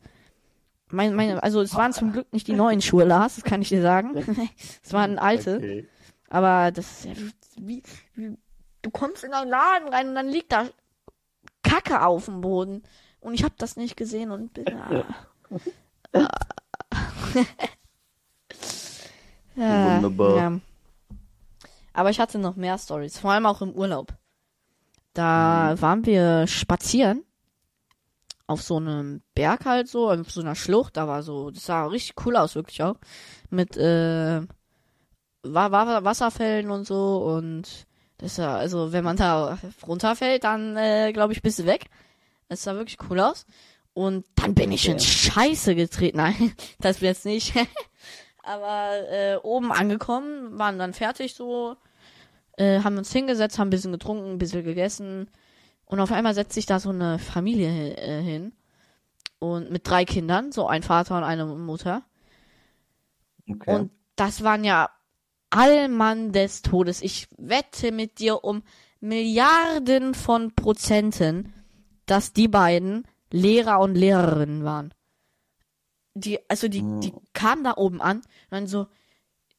[0.89, 3.69] Mein, meine, also es waren zum Glück nicht die neuen Schuhe, Lars, das kann ich
[3.69, 4.15] dir sagen.
[4.83, 5.57] es waren alte.
[5.57, 5.87] Okay.
[6.31, 7.11] Aber das ist ja
[7.57, 7.83] wie,
[8.15, 8.37] wie,
[8.81, 10.65] du kommst in einen Laden rein und dann liegt da
[11.61, 12.83] Kacke auf dem Boden.
[13.19, 14.65] Und ich habe das nicht gesehen und bin.
[16.13, 16.27] Ah.
[19.55, 20.35] ja, Wunderbar.
[20.35, 20.59] Ja.
[21.93, 24.13] Aber ich hatte noch mehr Stories, vor allem auch im Urlaub.
[25.13, 27.23] Da waren wir spazieren
[28.45, 30.97] auf so einem Berg halt so, auf so einer Schlucht.
[30.97, 32.97] Da war so, das sah richtig cool aus, wirklich auch.
[33.49, 34.41] Mit äh,
[35.43, 41.41] Wasserfällen und so und das ja, also wenn man da runterfällt, dann äh, glaube ich
[41.41, 41.85] bist du weg.
[42.47, 43.45] Das sah wirklich cool aus.
[43.93, 45.03] Und dann bin ich in Okay.
[45.03, 46.17] Scheiße getreten.
[46.17, 47.53] Nein, das jetzt nicht.
[48.43, 51.75] Aber äh, oben angekommen, waren dann fertig so,
[52.57, 55.29] äh, haben uns hingesetzt, haben ein bisschen getrunken, ein bisschen gegessen.
[55.85, 58.53] Und auf einmal setzt sich da so eine Familie äh, hin.
[59.39, 62.03] Und mit drei Kindern, so ein Vater und eine Mutter.
[63.49, 63.75] Okay.
[63.75, 64.89] Und das waren ja
[65.51, 67.01] Allmann des Todes.
[67.01, 68.63] Ich wette mit dir um
[68.99, 71.53] Milliarden von Prozenten,
[72.05, 74.93] dass die beiden Lehrer und Lehrerinnen waren.
[76.13, 78.87] Die, also die, die kamen da oben an und dann so,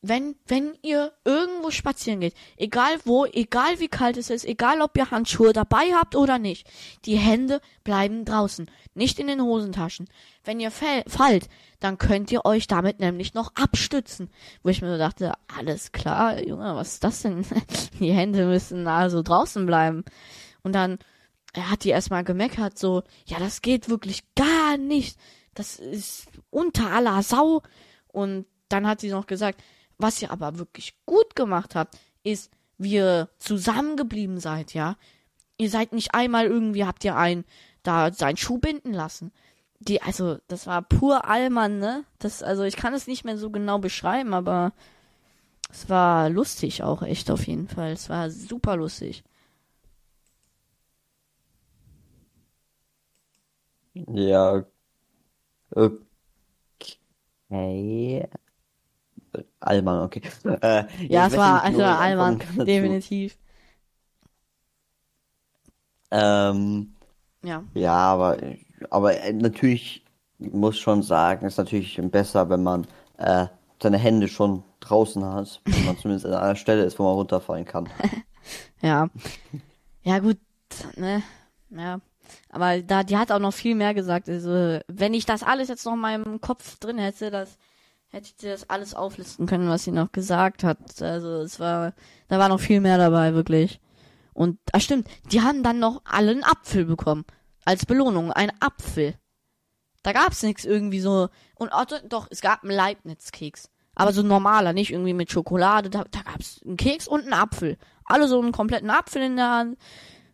[0.03, 4.97] wenn, wenn ihr irgendwo spazieren geht, egal wo, egal wie kalt es ist, egal ob
[4.97, 6.69] ihr Handschuhe dabei habt oder nicht,
[7.05, 10.09] die Hände bleiben draußen, nicht in den Hosentaschen.
[10.45, 14.29] Wenn ihr fallt, dann könnt ihr euch damit nämlich noch abstützen.
[14.65, 17.47] Wo ich mir so dachte, alles klar, Junge, was ist das denn?
[18.01, 20.05] Die Hände müssen also draußen bleiben.
[20.65, 20.99] Und dann
[21.53, 25.19] er hat die erstmal gemeckert, so, ja, das geht wirklich gar nicht.
[25.55, 27.63] Das ist unter aller Sau.
[28.09, 29.63] Und dann hat sie noch gesagt,
[30.03, 34.97] was ihr aber wirklich gut gemacht habt, ist, wie ihr zusammengeblieben seid, ja.
[35.57, 37.45] Ihr seid nicht einmal irgendwie, habt ihr einen
[37.83, 39.33] da seinen Schuh binden lassen.
[39.81, 42.05] Die, also, das war pur Allmann, ne?
[42.19, 44.73] Das, also, ich kann es nicht mehr so genau beschreiben, aber
[45.71, 47.93] es war lustig auch echt auf jeden Fall.
[47.93, 49.25] Es war super lustig.
[53.95, 54.65] Ja.
[55.71, 55.99] Okay.
[59.63, 60.23] Allmann, okay.
[60.45, 62.65] Äh, Ja, es war also kann dazu.
[62.65, 63.37] definitiv.
[66.11, 66.95] Ähm,
[67.45, 67.65] Ja.
[67.75, 68.39] ja, aber,
[68.91, 70.05] aber äh, natürlich
[70.39, 72.87] muss schon sagen, ist natürlich besser, wenn man
[73.19, 73.47] äh,
[73.83, 77.65] seine Hände schon draußen hat, wenn man zumindest an einer Stelle ist, wo man runterfallen
[77.65, 77.89] kann.
[78.83, 79.09] Ja.
[80.03, 80.39] Ja, gut,
[80.97, 81.23] ne?
[81.71, 82.01] Ja.
[82.51, 84.29] Aber da, die hat auch noch viel mehr gesagt.
[84.29, 87.59] Also, wenn ich das alles jetzt noch in meinem Kopf drin hätte, das
[88.13, 91.01] hätte ich dir das alles auflisten können, was sie noch gesagt hat.
[91.03, 91.95] Also, es war,
[92.29, 93.81] da war noch viel mehr dabei, wirklich.
[94.35, 97.25] Und, ah, stimmt, die haben dann noch alle einen Apfel bekommen.
[97.65, 99.15] Als Belohnung, ein Apfel.
[100.03, 101.29] Da gab's nichts irgendwie so.
[101.57, 103.71] Und do- doch, es gab einen Leibniz-Keks.
[103.95, 105.91] Aber so normaler, nicht irgendwie mit Schokolade.
[105.91, 107.77] Da, da gab's einen Keks und einen Apfel.
[108.05, 109.79] Alle so einen kompletten Apfel in der Hand.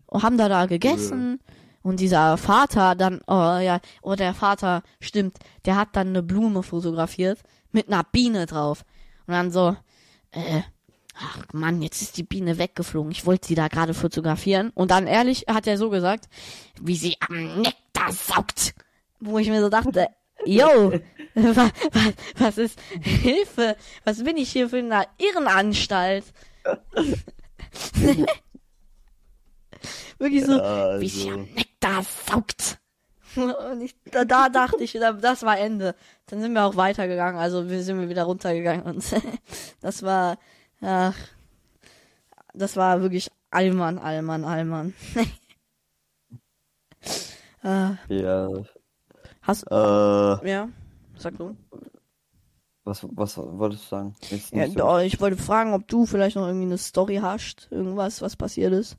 [0.07, 1.41] Und haben da da gegessen.
[1.83, 6.63] Und dieser Vater dann, oh ja, oh der Vater, stimmt, der hat dann eine Blume
[6.63, 7.41] fotografiert
[7.73, 8.85] mit einer Biene drauf.
[9.27, 9.77] Und dann so,
[10.33, 10.63] äh,
[11.15, 13.11] ach Mann, jetzt ist die Biene weggeflogen.
[13.13, 14.71] Ich wollte sie da gerade fotografieren.
[14.75, 16.29] Und dann ehrlich hat er so gesagt,
[16.81, 18.75] wie sie am Nektar saugt.
[19.21, 20.09] Wo ich mir so dachte,
[20.45, 20.93] yo,
[21.35, 23.77] was, was, was ist Hilfe?
[24.05, 26.25] Was bin ich hier für eine Irrenanstalt?
[30.19, 31.35] Wirklich so, Ja, wie sie also.
[31.41, 32.78] am Nektar saugt.
[33.73, 35.95] Und ich, da, da dachte ich, da- das war Ende.
[36.27, 39.05] Dann sind wir auch weitergegangen, also wir sind wir wieder runtergegangen und
[39.81, 40.39] das war,
[40.83, 41.17] ach,
[42.55, 44.95] das war wirklich Allmann, Allmann, Allmann.
[47.63, 48.49] äh, Ja.
[49.43, 50.69] hast, Äh, ja,
[51.17, 51.57] sag du.
[52.85, 54.15] was, was wolltest du sagen?
[54.53, 58.37] Ja, so- ich wollte fragen, ob du vielleicht noch irgendwie eine Story hast, irgendwas, was
[58.37, 58.97] passiert ist.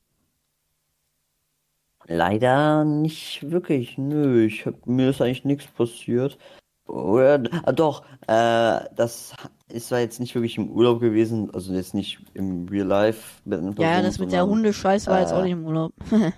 [2.12, 3.98] Leider nicht wirklich.
[4.00, 6.40] Nö, ich hab, mir ist eigentlich nichts passiert.
[6.88, 9.36] Oder, ah, doch, äh, das
[9.72, 13.60] ist zwar jetzt nicht wirklich im Urlaub gewesen, also jetzt nicht im Real Life mit
[13.60, 15.94] einer Ja, ja, Person, das mit der Hundescheiß war jetzt auch äh, nicht im Urlaub.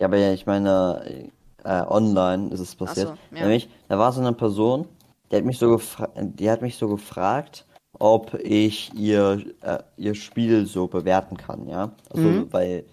[0.00, 1.30] Ja, aber ja, ich meine,
[1.62, 3.10] äh, online ist es passiert.
[3.10, 3.42] So, ja.
[3.42, 4.88] Nämlich, da war so eine Person,
[5.30, 7.64] die hat mich so gefragt, die hat mich so gefragt,
[8.00, 11.92] ob ich ihr, äh, ihr Spiel so bewerten kann, ja.
[12.10, 12.52] Also, Mhm.
[12.52, 12.84] weil,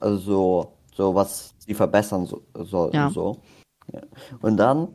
[0.00, 3.06] also so, so was sie verbessern so, soll Ja.
[3.06, 3.36] und so.
[3.92, 4.00] Ja.
[4.40, 4.88] Und dann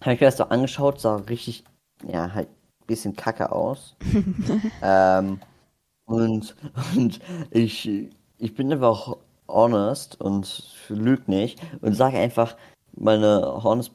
[0.00, 1.64] habe ich mir das so angeschaut, sah richtig,
[2.06, 3.96] ja, halt ein bisschen kacke aus.
[4.82, 5.40] ähm,
[6.06, 6.54] und,
[6.96, 7.20] und
[7.50, 7.88] ich,
[8.38, 9.16] ich bin einfach
[9.48, 12.56] honest und lüge nicht und sage einfach
[12.94, 13.92] meine honest,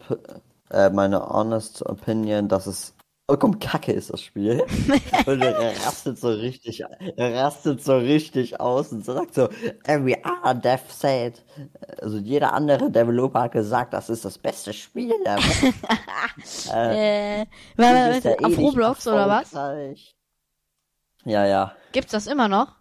[0.69, 2.93] äh, meine honest opinion, dass es
[3.30, 4.62] vollkommen kacke ist, das Spiel.
[5.26, 6.82] und er rastet so richtig,
[7.18, 9.50] er rastet so richtig aus und sagt so,
[9.84, 11.44] every other dev said,
[12.02, 15.13] also jeder andere Developer hat gesagt, das ist das beste Spiel.
[16.72, 17.46] Äh, ja
[17.78, 19.52] eh auf Roblox oder was?
[21.24, 21.76] Ja, ja.
[21.92, 22.76] Gibt's das immer noch?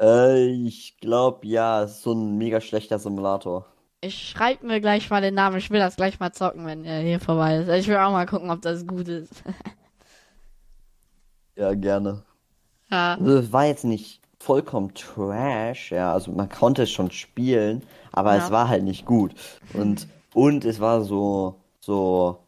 [0.00, 3.66] Äh, ich glaube, ja, es ist so ein mega schlechter Simulator.
[4.02, 5.58] Ich schreib mir gleich mal den Namen.
[5.58, 7.68] Ich will das gleich mal zocken, wenn er hier vorbei ist.
[7.68, 9.42] Ich will auch mal gucken, ob das gut ist.
[11.56, 12.22] Ja, gerne.
[12.90, 13.16] ja.
[13.20, 17.82] Also, es war jetzt nicht vollkommen trash, ja, also man konnte es schon spielen,
[18.12, 18.44] aber Ja.
[18.46, 19.34] es war halt nicht gut.
[19.74, 22.38] Und, und es war so, so,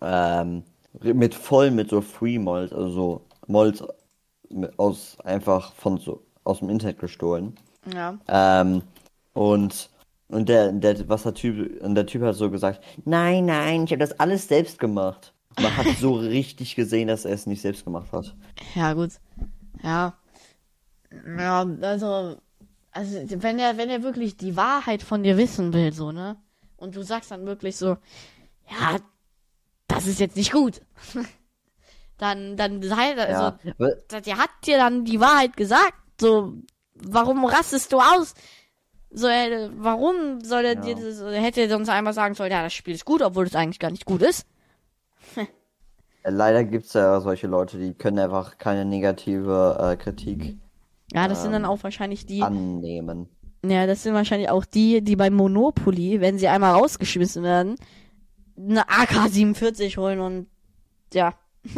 [0.00, 0.64] ähm,
[1.00, 3.84] mit voll mit so Free Mods, also so Mods
[4.48, 7.54] mit- aus, einfach von so, aus dem Internet gestohlen.
[7.94, 8.18] Ja.
[8.26, 8.82] Ähm,
[9.34, 9.90] und,
[10.28, 13.90] und der, der, was der Typ, und der Typ hat so gesagt, nein, nein, ich
[13.90, 15.32] habe das alles selbst gemacht.
[15.60, 18.34] Man hat so richtig gesehen, dass er es nicht selbst gemacht hat.
[18.74, 19.12] Ja, gut.
[19.82, 20.14] Ja.
[21.38, 22.36] Ja, also,
[22.92, 26.36] also, wenn er, wenn er wirklich die Wahrheit von dir wissen will, so, ne?
[26.76, 27.96] Und du sagst dann wirklich so,
[28.70, 28.98] ja,
[29.88, 30.82] das ist jetzt nicht gut.
[32.18, 35.94] dann, dann sei, also, Ja, der hat dir dann die Wahrheit gesagt.
[36.20, 36.52] So,
[36.94, 38.34] warum rastest du aus?
[39.10, 40.80] So, äh, warum soll er Ja.
[40.80, 43.54] dir das, er hätte sonst einmal sagen sollen, ja, das Spiel ist gut, obwohl es
[43.54, 44.46] eigentlich gar nicht gut ist.
[46.24, 50.56] leider gibt's ja solche Leute, die können einfach keine negative äh, Kritik
[51.12, 53.28] Ja, das sind dann Ähm, auch wahrscheinlich die, annehmen.
[53.64, 57.76] ja, das sind wahrscheinlich auch die, die bei Monopoly, wenn sie einmal rausgeschmissen werden,
[58.56, 60.48] eine AK-47 holen und,
[61.14, 61.34] ja,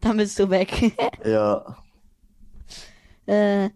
[0.00, 0.92] dann bist du weg.
[1.24, 1.76] Ja,
[3.26, 3.70] Äh,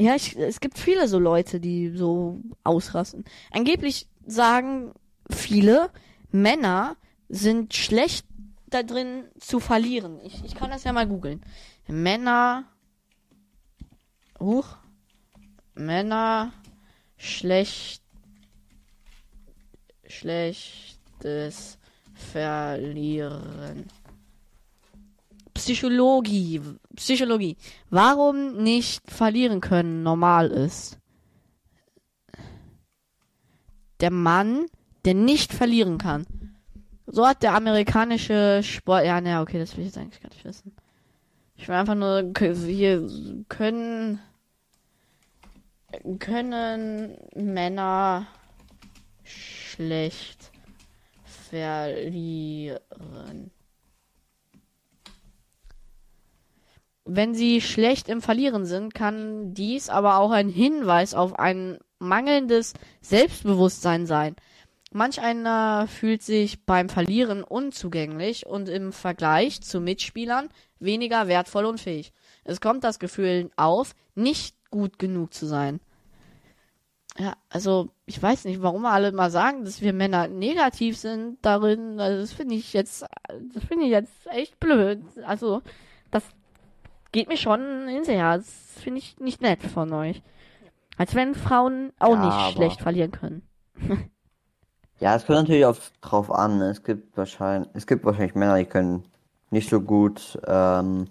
[0.00, 3.24] ja, ich, es gibt viele so Leute, die so ausrasten.
[3.50, 4.92] Angeblich sagen
[5.30, 5.90] viele,
[6.30, 6.96] Männer
[7.28, 8.26] sind schlecht
[8.68, 10.20] da drin zu verlieren.
[10.22, 11.42] Ich, ich kann das ja mal googeln.
[11.86, 12.64] Männer.
[14.38, 14.76] Huch.
[15.74, 16.52] Männer
[17.16, 18.02] schlecht.
[20.06, 21.78] Schlechtes
[22.14, 23.86] Verlieren.
[25.60, 26.60] Psychologie.
[26.96, 27.56] Psychologie.
[27.90, 30.98] Warum nicht verlieren können normal ist.
[34.00, 34.66] Der Mann,
[35.04, 36.26] der nicht verlieren kann.
[37.06, 39.04] So hat der amerikanische Sport.
[39.04, 40.74] Ja, ne, okay, das will ich jetzt eigentlich gar nicht wissen.
[41.56, 43.06] Ich will einfach nur hier
[43.48, 44.20] können
[46.18, 48.26] können Männer
[49.24, 50.50] schlecht
[51.50, 52.80] verlieren.
[57.04, 62.74] Wenn sie schlecht im Verlieren sind, kann dies aber auch ein Hinweis auf ein mangelndes
[63.00, 64.36] Selbstbewusstsein sein.
[64.92, 70.48] Manch einer fühlt sich beim Verlieren unzugänglich und im Vergleich zu Mitspielern
[70.80, 72.12] weniger wertvoll und fähig.
[72.44, 75.80] Es kommt das Gefühl auf, nicht gut genug zu sein.
[77.18, 82.00] Ja, also ich weiß nicht, warum alle mal sagen, dass wir Männer negativ sind darin.
[82.00, 83.04] Also das finde ich jetzt,
[83.52, 85.02] das finde ich jetzt echt blöd.
[85.24, 85.62] Also
[86.10, 86.24] das
[87.12, 88.46] geht mir schon ins Herz.
[88.74, 90.22] Das finde ich nicht nett von euch.
[90.96, 93.42] Als wenn Frauen auch Ja, nicht aber- schlecht verlieren können.
[95.00, 96.60] ja, es kommt natürlich auf, drauf an.
[96.60, 99.04] Es gibt wahrscheinlich, es gibt wahrscheinlich Männer, die können
[99.50, 101.08] nicht so gut, ähm,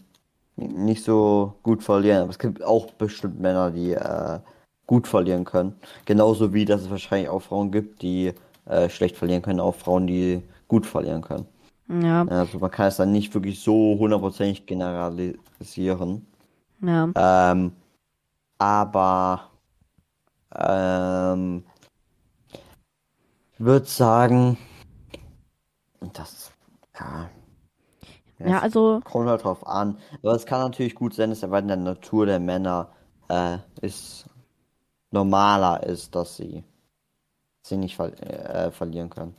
[0.56, 2.22] nicht so gut verlieren.
[2.22, 4.40] Aber es gibt auch bestimmt Männer, die äh,
[4.88, 5.76] gut verlieren können.
[6.06, 8.34] Genauso wie dass es wahrscheinlich auch Frauen gibt, die
[8.66, 11.48] äh, schlecht verlieren können, auch Frauen, die gut verlieren können.
[11.90, 16.26] Ja, Also man kann es dann nicht wirklich so hundertprozentig generalisieren.
[16.82, 17.10] ja.
[17.16, 17.74] Ähm,
[18.60, 19.50] aber
[20.56, 21.64] ähm,
[23.54, 24.58] ich würde sagen,
[26.14, 26.52] das
[27.00, 27.30] ja,
[28.40, 29.98] Ja, also, kommt halt drauf an.
[30.24, 32.90] Aber es kann natürlich gut sein, dass aber in der Natur der Männer
[33.30, 34.26] äh, ist
[35.12, 36.64] normaler ist, dass sie
[37.66, 39.36] sie nicht ver äh, verlieren können.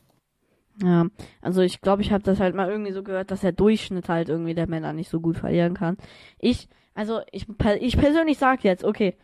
[0.81, 1.07] Ja,
[1.41, 4.29] also ich glaube, ich habe das halt mal irgendwie so gehört, dass der Durchschnitt halt
[4.29, 5.97] irgendwie der Männer nicht so gut verlieren kann.
[6.39, 7.47] Ich, also ich,
[7.79, 9.15] ich persönlich sag jetzt, okay,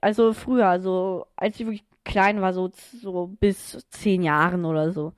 [0.00, 5.12] also früher, also als ich wirklich klein war, so, so bis zehn Jahren oder so,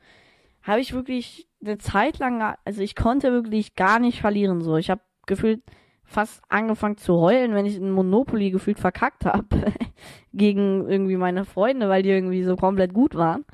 [0.62, 4.76] habe ich wirklich eine Zeit lang, also ich konnte wirklich gar nicht verlieren, so.
[4.76, 5.62] Ich habe gefühlt
[6.04, 9.46] fast angefangen zu heulen, wenn ich in Monopoly gefühlt verkackt habe
[10.32, 13.44] gegen irgendwie meine Freunde, weil die irgendwie so komplett gut waren.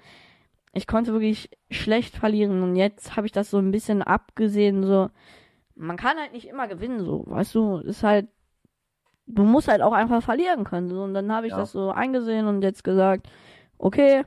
[0.73, 5.11] Ich konnte wirklich schlecht verlieren und jetzt habe ich das so ein bisschen abgesehen, so
[5.75, 8.29] man kann halt nicht immer gewinnen, so, weißt du, ist halt
[9.29, 10.89] du musst halt auch einfach verlieren können.
[10.89, 11.03] So.
[11.03, 11.59] Und dann habe ich ja.
[11.59, 13.29] das so eingesehen und jetzt gesagt,
[13.77, 14.25] okay,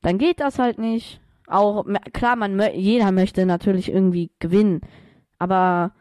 [0.00, 1.20] dann geht das halt nicht.
[1.46, 4.80] Auch klar, man jeder möchte natürlich irgendwie gewinnen,
[5.38, 5.92] aber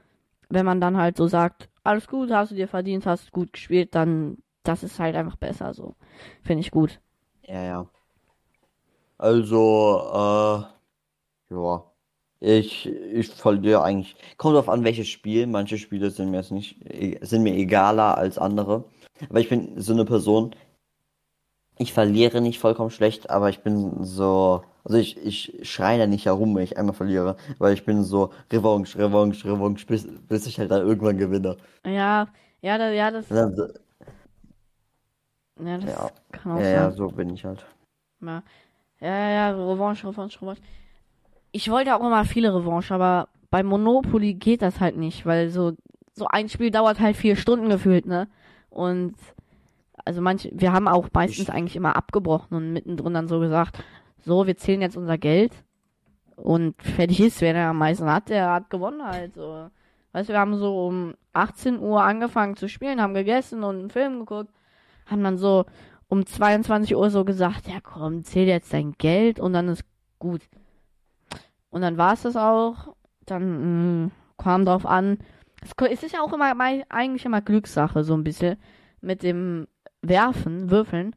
[0.50, 3.96] wenn man dann halt so sagt, alles gut, hast du dir verdient, hast gut gespielt,
[3.96, 5.96] dann das ist halt einfach besser so.
[6.44, 7.00] Finde ich gut.
[7.42, 7.88] Ja, ja.
[9.22, 10.66] Also,
[11.52, 11.84] äh, ja.
[12.40, 14.16] Ich, ich verliere eigentlich.
[14.38, 15.46] Kommt drauf an, welches Spiel.
[15.46, 16.78] Manche Spiele sind mir jetzt nicht,
[17.22, 18.86] sind mir egaler als andere.
[19.30, 20.56] Aber ich bin so eine Person.
[21.78, 24.64] Ich verliere nicht vollkommen schlecht, aber ich bin so.
[24.84, 27.38] Also ich, ich schreie da nicht herum, wenn ich einmal verliere.
[27.60, 31.58] Weil ich bin so Revanche, Revanche, Revanche, bis, bis ich halt dann irgendwann gewinne.
[31.86, 32.28] Ja,
[32.62, 33.28] ja, da, ja, das.
[33.28, 33.56] Dann,
[35.64, 36.12] ja, das ja.
[36.32, 36.74] kann auch ja, sein.
[36.74, 37.64] Ja, so bin ich halt.
[38.22, 38.42] Ja,
[39.02, 40.62] ja, ja, Revanche, Revanche, Revanche
[41.52, 45.74] ich wollte auch immer viele Revanche, aber bei Monopoly geht das halt nicht, weil so,
[46.14, 48.28] so ein Spiel dauert halt vier Stunden gefühlt, ne?
[48.70, 49.16] Und
[50.06, 53.84] also manche, wir haben auch meistens eigentlich immer abgebrochen und mittendrin dann so gesagt,
[54.20, 55.52] so, wir zählen jetzt unser Geld
[56.38, 59.70] und fertig ist, wer am meisten hat, der hat gewonnen halt so.
[60.14, 63.90] Weißt du, wir haben so um 18 Uhr angefangen zu spielen, haben gegessen und einen
[63.90, 64.52] Film geguckt,
[65.06, 65.66] haben dann so
[66.12, 69.86] um 22 Uhr so gesagt, ja komm, zähl jetzt dein Geld und dann ist
[70.20, 70.42] gut.
[71.70, 72.96] Und dann war es das auch.
[73.26, 75.20] Dann mh, mm, kam drauf an.
[75.62, 76.54] Es ist ja auch immer
[76.90, 78.58] eigentlich immer Glückssache, so ein bisschen.
[79.00, 79.70] Mit dem
[80.02, 81.16] Werfen, Würfeln.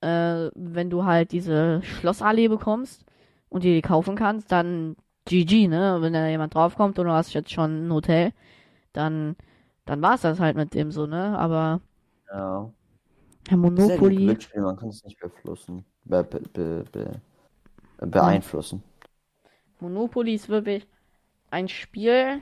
[0.00, 3.04] Äh, wenn du halt diese Schlossallee bekommst
[3.50, 5.98] und dir die kaufen kannst, dann GG, ne?
[6.00, 8.32] Wenn da jemand draufkommt und du hast jetzt schon ein Hotel,
[8.94, 9.36] dann,
[9.84, 11.38] dann war es das halt mit dem so, ne?
[11.38, 11.82] Aber.
[12.32, 12.70] Ja.
[13.50, 14.14] Ja, Monopoly.
[14.14, 15.84] Ja Glücksspiel, man kann es nicht beeinflussen.
[16.04, 17.20] Be be be
[17.98, 18.82] beeinflussen.
[19.80, 20.86] Monopoly ist wirklich
[21.50, 22.40] ein Spiel.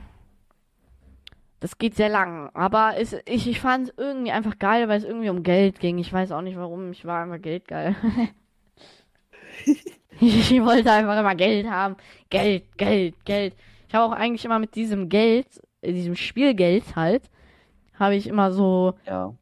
[1.59, 5.03] Das geht sehr lang, aber es, ich, ich fand es irgendwie einfach geil, weil es
[5.03, 5.97] irgendwie um Geld ging.
[5.97, 7.97] Ich weiß auch nicht warum, ich war einfach geldgeil.
[10.21, 11.97] ich wollte einfach immer Geld haben.
[12.29, 13.55] Geld, Geld, Geld.
[13.89, 15.47] Ich habe auch eigentlich immer mit diesem Geld,
[15.81, 17.29] äh, diesem Spielgeld halt,
[17.95, 19.33] habe ich immer so ja.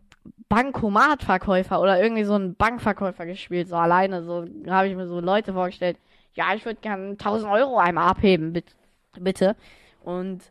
[0.50, 4.24] Bankomatverkäufer oder irgendwie so einen Bankverkäufer gespielt, so alleine.
[4.24, 5.98] So habe ich mir so Leute vorgestellt,
[6.34, 8.54] ja, ich würde gerne 1000 Euro einmal abheben,
[9.20, 9.56] bitte.
[10.04, 10.44] Und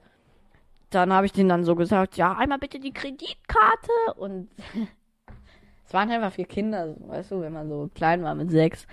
[0.90, 3.90] dann habe ich denen dann so gesagt, ja, einmal bitte die Kreditkarte.
[4.16, 4.48] Und
[5.87, 8.87] es waren einfach vier Kinder, weißt du, wenn man so klein war mit sechs.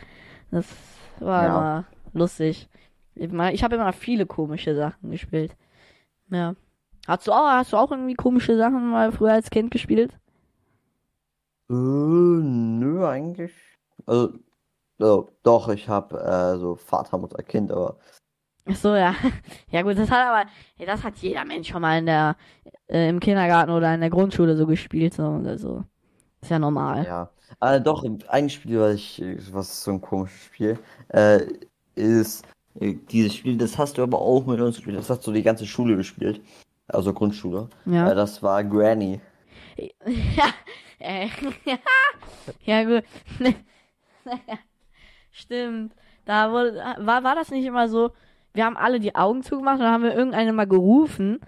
[0.51, 0.67] Das
[1.19, 1.47] war ja.
[1.47, 2.69] immer lustig.
[3.15, 5.55] Ich habe immer viele komische Sachen gespielt.
[6.29, 6.55] Ja.
[7.07, 10.17] Hast du auch, hast du auch irgendwie komische Sachen mal früher als Kind gespielt?
[11.69, 13.53] Äh, nö, eigentlich.
[14.05, 14.33] Also,
[14.99, 17.97] Oh, doch, ich habe äh, so Vater, Mutter, Kind, aber.
[18.65, 19.13] Ach so, ja.
[19.71, 22.37] Ja gut, das hat aber, ja, das hat jeder Mensch schon mal in der,
[22.87, 25.83] äh, im Kindergarten oder in der Grundschule so gespielt, so, oder so.
[26.41, 27.05] Ist ja normal.
[27.05, 27.29] Ja.
[27.59, 31.41] Äh, doch, ein Spiel, was ich, was ist so ein komisches Spiel, äh,
[31.95, 32.45] ist,
[32.79, 35.43] äh, dieses Spiel, das hast du aber auch mit uns gespielt, das hast du die
[35.43, 36.39] ganze Schule gespielt.
[36.87, 37.69] Also Grundschule.
[37.85, 38.11] Ja.
[38.11, 39.19] Äh, das war Granny.
[40.05, 40.53] Ja,
[41.03, 41.27] äh,
[42.65, 43.03] ja, gut.
[45.31, 45.93] Stimmt.
[46.25, 48.11] Da wurde, war, war das nicht immer so,
[48.53, 51.39] wir haben alle die Augen zugemacht und dann haben wir irgendeinen mal gerufen,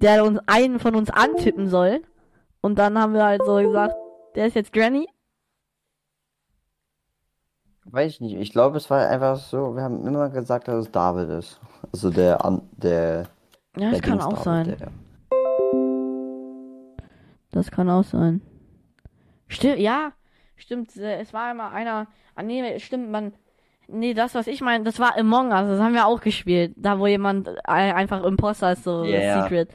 [0.00, 2.02] der uns einen von uns antippen soll.
[2.60, 3.94] Und dann haben wir halt so gesagt,
[4.34, 5.06] der ist jetzt Granny.
[7.84, 8.36] Weiß ich nicht.
[8.36, 11.60] Ich glaube, es war einfach so, wir haben immer gesagt, dass es David ist.
[11.92, 12.38] Also der,
[12.72, 13.28] der.
[13.76, 14.76] Ja, das der kann auch David, sein.
[14.78, 14.92] Der,
[17.52, 18.40] das kann auch sein.
[19.54, 20.12] Stimmt, ja,
[20.56, 20.96] stimmt.
[20.96, 23.32] Es war immer einer, Ah, nee, stimmt, man.
[23.86, 26.72] Nee, das, was ich meine, das war Among Us, das haben wir auch gespielt.
[26.76, 29.42] Da, wo jemand einfach Imposter ist, so yeah.
[29.42, 29.68] Secret.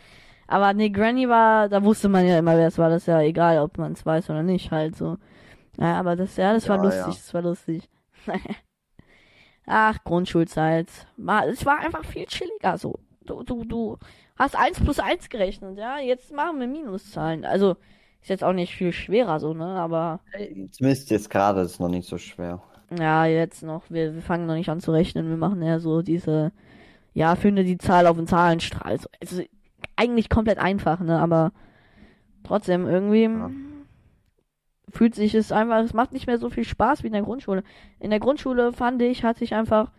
[0.47, 2.89] Aber nee, Granny war, da wusste man ja immer, wer es war.
[2.89, 5.17] Das ist ja egal, ob man es weiß oder nicht, halt so.
[5.77, 7.07] Ja, aber das, ja, das war ja, lustig, ja.
[7.07, 7.89] das war lustig.
[9.67, 10.87] Ach, Grundschulzeit.
[11.17, 12.99] War, es war einfach viel chilliger, so.
[13.21, 13.97] Du, du, du
[14.39, 15.99] hast eins plus eins gerechnet, ja.
[15.99, 17.45] Jetzt machen wir Minuszahlen.
[17.45, 17.75] Also,
[18.21, 19.65] ist jetzt auch nicht viel schwerer so, ne?
[19.65, 20.19] Aber.
[20.71, 22.61] Zumindest jetzt gerade ist es noch nicht so schwer.
[22.97, 23.83] Ja, jetzt noch.
[23.89, 25.29] Wir, wir fangen noch nicht an zu rechnen.
[25.29, 26.51] Wir machen eher so diese,
[27.13, 28.91] ja, finde die Zahl auf den Zahlenstrahl.
[28.93, 29.43] Also, also
[29.95, 31.19] eigentlich komplett einfach, ne?
[31.19, 31.51] Aber
[32.43, 33.51] trotzdem irgendwie Ja.
[34.89, 37.63] fühlt sich es einfach, es macht nicht mehr so viel Spaß wie in der Grundschule.
[37.99, 39.91] In der Grundschule fand ich, hatte ich einfach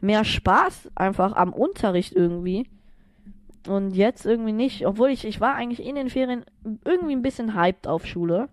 [0.00, 2.68] mehr Spaß einfach am Unterricht irgendwie.
[3.66, 6.44] Und jetzt irgendwie nicht, obwohl ich, ich war eigentlich in den Ferien
[6.84, 8.48] irgendwie ein bisschen hyped auf Schule.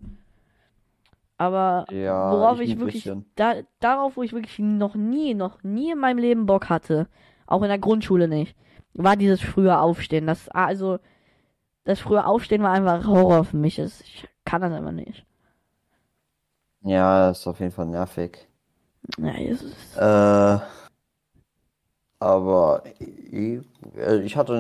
[1.38, 5.92] Aber Ja, worauf ich ich wirklich, da, darauf, wo ich wirklich noch nie, noch nie
[5.92, 7.08] in meinem Leben Bock hatte,
[7.48, 8.56] auch in der Grundschule nicht,
[8.94, 10.28] war dieses frühe Aufstehen.
[10.28, 11.00] Das, also,
[11.84, 13.78] das frühe Aufstehen war einfach Horror für mich.
[13.78, 15.26] Das, ich kann das einfach nicht.
[16.84, 18.48] Ja, ist auf jeden Fall nervig.
[19.18, 19.74] Ja, Jesus.
[19.98, 20.60] Äh,
[22.22, 23.62] aber ich,
[23.98, 24.54] äh, ich hatte,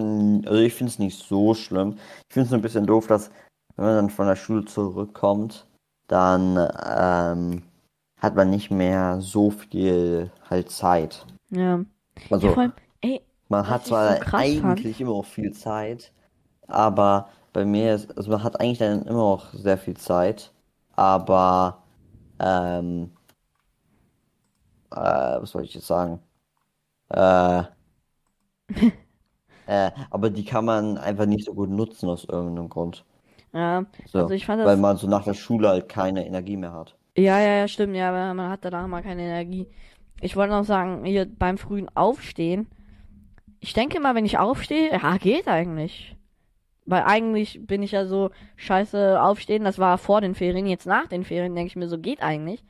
[0.45, 1.97] also ich finde es nicht so schlimm.
[2.27, 3.29] Ich finde es nur ein bisschen doof, dass
[3.75, 5.67] wenn man dann von der Schule zurückkommt,
[6.07, 7.63] dann ähm,
[8.17, 11.25] hat man nicht mehr so viel halt Zeit.
[11.51, 11.85] Ja.
[12.29, 16.11] Also ja, allem, ey, man hat zwar so eigentlich immer noch viel Zeit,
[16.67, 20.51] aber bei mir ist, also man hat eigentlich dann immer noch sehr viel Zeit,
[20.95, 21.83] aber
[22.39, 23.11] ähm,
[24.91, 26.19] äh, was wollte ich jetzt sagen?
[27.13, 27.63] Äh,
[29.65, 33.05] äh, aber die kann man einfach nicht so gut nutzen aus irgendeinem Grund.
[33.53, 36.55] ja, So, also ich fand weil das, man so nach der Schule halt keine Energie
[36.55, 36.95] mehr hat.
[37.17, 39.67] ja, ja, ja, stimmt, ja, aber man hat danach mal keine Energie.
[40.21, 42.67] Ich wollte noch sagen, hier beim frühen Aufstehen,
[43.59, 46.17] ich denke mal, wenn ich aufstehe, ja, geht eigentlich.
[46.85, 51.07] Weil eigentlich bin ich ja so, scheiße, aufstehen, das war vor den Ferien, jetzt nach
[51.07, 52.63] den Ferien denke ich mir so, geht eigentlich.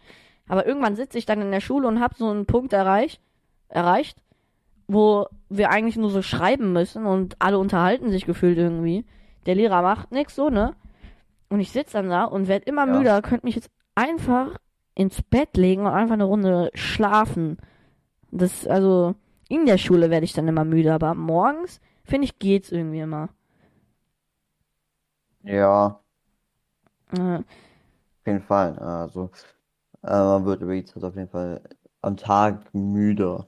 [0.47, 3.21] Aber irgendwann sitze ich dann in der Schule und habe so einen Punkt erreicht,
[3.69, 4.17] erreicht,
[4.91, 9.05] wo wir eigentlich nur so schreiben müssen und alle unterhalten sich gefühlt irgendwie.
[9.45, 10.75] Der Lehrer macht nix so, ne?
[11.49, 12.87] Und ich sitze dann da und werde immer Ja.
[12.87, 14.57] müder, könnte mich jetzt einfach
[14.95, 17.57] ins Bett legen und einfach eine Runde schlafen.
[18.31, 19.15] Das, also,
[19.49, 23.29] in der Schule werde ich dann immer müde, aber morgens, finde ich, geht's irgendwie immer.
[25.43, 26.01] Ja,
[27.13, 27.43] Äh,
[28.21, 28.77] auf jeden Fall.
[28.79, 29.31] Also,
[30.03, 31.61] äh, man wird über die Zeit auf jeden Fall
[32.01, 33.47] am Tag müder.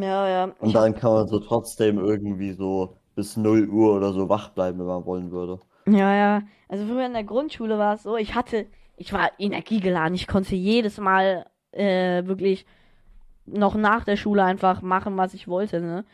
[0.00, 0.44] Ja, ja.
[0.58, 4.28] Und Ich hab, dann kann man so trotzdem irgendwie so bis 0 Uhr oder so
[4.28, 5.60] wach bleiben, wenn man wollen würde.
[5.86, 6.42] ja, ja.
[6.68, 8.66] Also früher in der Grundschule war es so, ich hatte,
[8.96, 10.14] ich war energiegeladen.
[10.14, 12.64] Ich konnte jedes Mal äh, wirklich
[13.46, 16.04] noch nach der Schule einfach machen, was ich wollte, ne?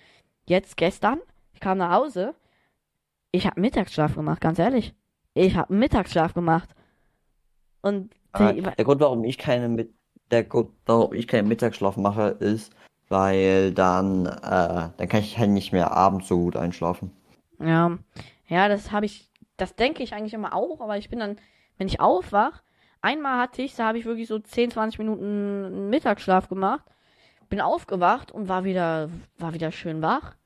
[0.47, 1.21] Jetzt gestern,
[1.53, 2.35] ich kam nach Hause,
[3.33, 4.95] ich habe Mittagsschlaf gemacht, ganz ehrlich.
[5.35, 6.71] Ich habe Mittagsschlaf gemacht.
[7.83, 9.95] Und Aber die, der Grund, warum ich keine mit
[10.31, 12.73] der Grund, warum ich keinen Mittagsschlaf mache, ist,
[13.09, 17.11] weil dann, äh, dann kann ich halt nicht mehr abends so gut einschlafen.
[17.61, 17.99] Ja,
[18.47, 21.37] ja, das habe ich, das denke ich eigentlich immer auch, aber ich bin dann,
[21.77, 22.63] wenn ich aufwach,
[23.01, 26.85] einmal hatte ich, da habe ich wirklich so 10, 20 Minuten Mittagsschlaf gemacht,
[27.49, 30.37] bin aufgewacht und war wieder, war wieder schön wach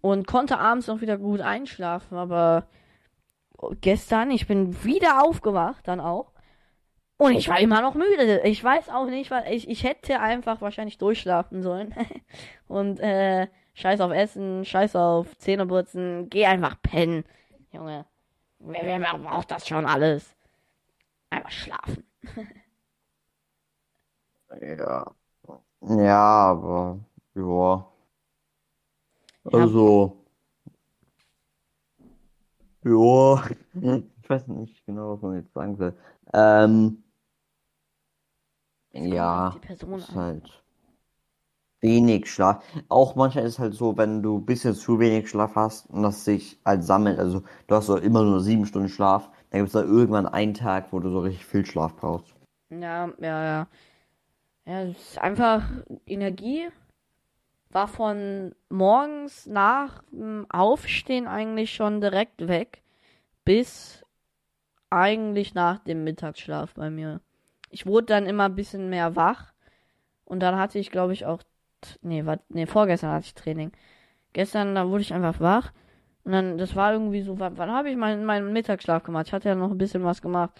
[0.00, 2.66] und konnte abends noch wieder gut einschlafen, aber
[3.80, 6.29] gestern, ich bin wieder aufgewacht, dann auch.
[7.20, 8.40] Und ich war immer noch müde.
[8.44, 11.94] Ich weiß auch nicht, weil ich, ich hätte einfach wahrscheinlich durchschlafen sollen.
[12.66, 17.24] Und äh, scheiß auf Essen, scheiß auf Zähneputzen, geh einfach pennen.
[17.72, 18.06] Junge,
[18.60, 20.34] wer, wer braucht das schon alles?
[21.28, 22.04] Einfach schlafen.
[24.62, 25.14] Ja.
[25.82, 27.00] Ja, aber,
[27.34, 27.86] ja.
[29.44, 29.58] Ja.
[29.58, 30.24] Also,
[32.82, 33.42] ja.
[34.22, 35.94] Ich weiß nicht genau, was man jetzt sagen soll.
[36.32, 37.02] Ähm,
[38.92, 39.50] Es ja.
[39.54, 40.16] die Person Ist an.
[40.16, 40.62] halt
[41.80, 42.62] wenig Schlaf.
[42.88, 46.02] Auch manchmal ist es halt so, wenn du ein bisschen zu wenig Schlaf hast und
[46.02, 47.18] das sich halt sammelt.
[47.18, 49.30] Also du hast so immer nur sieben Stunden Schlaf.
[49.50, 52.34] Dann gibt es da irgendwann einen Tag, wo du so richtig viel Schlaf brauchst.
[52.70, 53.68] Ja, ja, ja.
[54.66, 55.62] Ja, es ist einfach
[56.06, 56.68] Energie
[57.70, 62.82] war von morgens nach dem Aufstehen eigentlich schon direkt weg
[63.44, 64.04] bis
[64.90, 67.20] eigentlich nach dem Mittagsschlaf bei mir.
[67.70, 69.52] Ich wurde dann immer ein bisschen mehr wach
[70.24, 71.42] und dann hatte ich glaube ich auch
[72.02, 73.72] nee, war, nee, vorgestern hatte ich Training.
[74.32, 75.72] Gestern da wurde ich einfach wach
[76.24, 79.28] und dann das war irgendwie so wann, wann habe ich meinen meinen Mittagsschlaf gemacht?
[79.28, 80.50] Ich hatte ja noch ein bisschen was gemacht.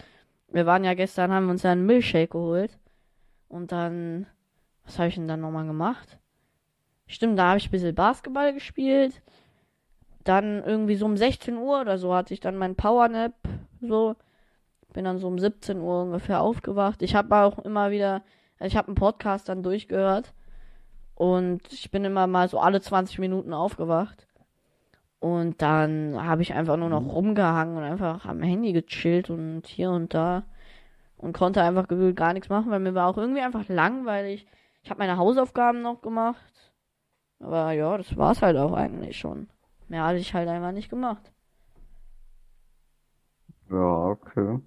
[0.51, 2.77] Wir waren ja gestern, haben uns ja einen Milchshake geholt.
[3.47, 4.27] Und dann,
[4.85, 6.17] was habe ich denn dann nochmal gemacht?
[7.07, 9.21] Stimmt, da habe ich ein bisschen Basketball gespielt.
[10.23, 13.33] Dann irgendwie so um 16 Uhr oder so hatte ich dann mein Powernap.
[13.81, 14.15] So.
[14.93, 17.01] Bin dann so um 17 Uhr ungefähr aufgewacht.
[17.01, 18.23] Ich habe auch immer wieder,
[18.59, 20.33] also ich habe einen Podcast dann durchgehört.
[21.15, 24.27] Und ich bin immer mal so alle 20 Minuten aufgewacht.
[25.19, 29.91] Und dann habe ich einfach nur noch rumgehangen und einfach am Handy gechillt und hier
[29.91, 30.43] und da.
[31.17, 34.47] und konnte einfach gefühlt gar nichts machen, weil mir war auch irgendwie einfach langweilig.
[34.83, 36.73] Ich habe meine Hausaufgaben noch gemacht.
[37.39, 39.47] Aber ja, das war's halt auch eigentlich schon.
[39.87, 41.31] Mehr hatte ich halt einfach nicht gemacht.
[43.69, 44.59] Ja, okay.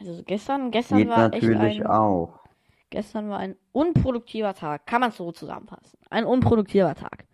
[0.00, 2.40] Also gestern, gestern Geht war echt natürlich ein, auch.
[2.88, 4.86] gestern war ein unproduktiver Tag.
[4.86, 5.98] Kann man so zusammenfassen.
[6.08, 7.26] Ein unproduktiver Tag.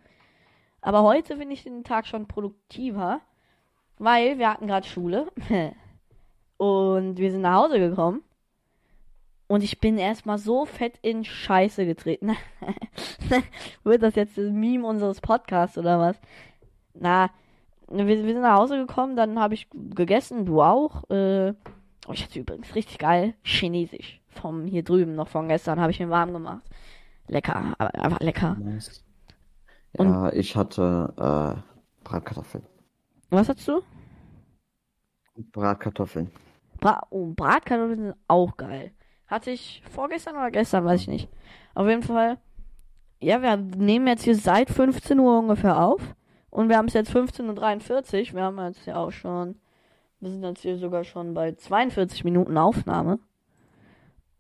[0.81, 3.21] Aber heute finde ich den Tag schon produktiver,
[3.99, 5.29] weil wir hatten gerade Schule
[6.57, 8.23] und wir sind nach Hause gekommen
[9.49, 12.37] und ich bin erstmal so fett in Scheiße getreten.
[13.85, 16.21] Wird das jetzt das Meme unseres Podcasts oder was?
[16.95, 17.31] Na,
[17.89, 21.09] wir, wir sind nach Hause gekommen, dann habe ich gegessen, du auch.
[21.11, 21.55] Äh,
[22.07, 26.01] oh, ich hatte übrigens richtig geil Chinesisch vom hier drüben noch von gestern habe ich
[26.01, 26.63] mir warm gemacht.
[27.29, 28.57] Lecker, aber einfach lecker.
[28.59, 29.05] Nice.
[29.97, 32.65] Und- Ja, ich hatte äh, Bratkartoffeln.
[33.31, 33.83] Was hast du?
[35.53, 36.31] Bratkartoffeln.
[36.81, 38.93] Bra oh, Bratkartoffeln sind auch geil.
[39.27, 41.29] Hatte ich vorgestern oder gestern, weiß ich nicht.
[41.75, 42.39] Auf jeden Fall.
[43.21, 46.15] Ja, wir nehmen jetzt hier seit 15 Uhr ungefähr auf.
[46.51, 48.35] Und wir haben es jetzt 15.43 Uhr.
[48.37, 49.57] Wir haben jetzt ja auch schon.
[50.21, 53.19] Wir sind jetzt hier sogar schon bei 42 Minuten Aufnahme.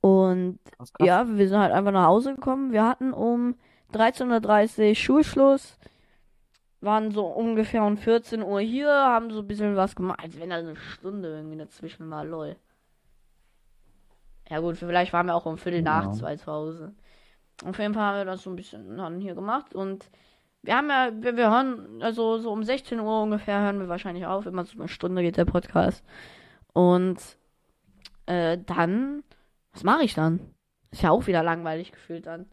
[0.00, 0.58] Und
[1.00, 2.72] ja, wir sind halt einfach nach Hause gekommen.
[2.72, 3.56] Wir hatten um
[3.92, 5.78] 13.30 Uhr Schulschluss.
[6.80, 10.20] Waren so ungefähr um 14 Uhr hier, haben so ein bisschen was gemacht.
[10.22, 12.56] Als wenn da eine Stunde irgendwie dazwischen war, lol.
[14.48, 16.12] Ja gut, vielleicht waren wir auch um Viertel nach Ja.
[16.12, 16.94] zwei zu Hause.
[17.64, 20.08] Auf jeden Fall haben wir das so ein bisschen dann hier gemacht und
[20.66, 24.26] wir haben ja, wir, wir hören, also so um 16 Uhr ungefähr hören wir wahrscheinlich
[24.26, 24.46] auf.
[24.46, 26.04] Immer so eine Stunde geht der Podcast.
[26.72, 27.18] Und
[28.26, 29.22] äh, dann,
[29.72, 30.40] was mache ich dann?
[30.90, 32.46] Ist ja auch wieder langweilig gefühlt dann.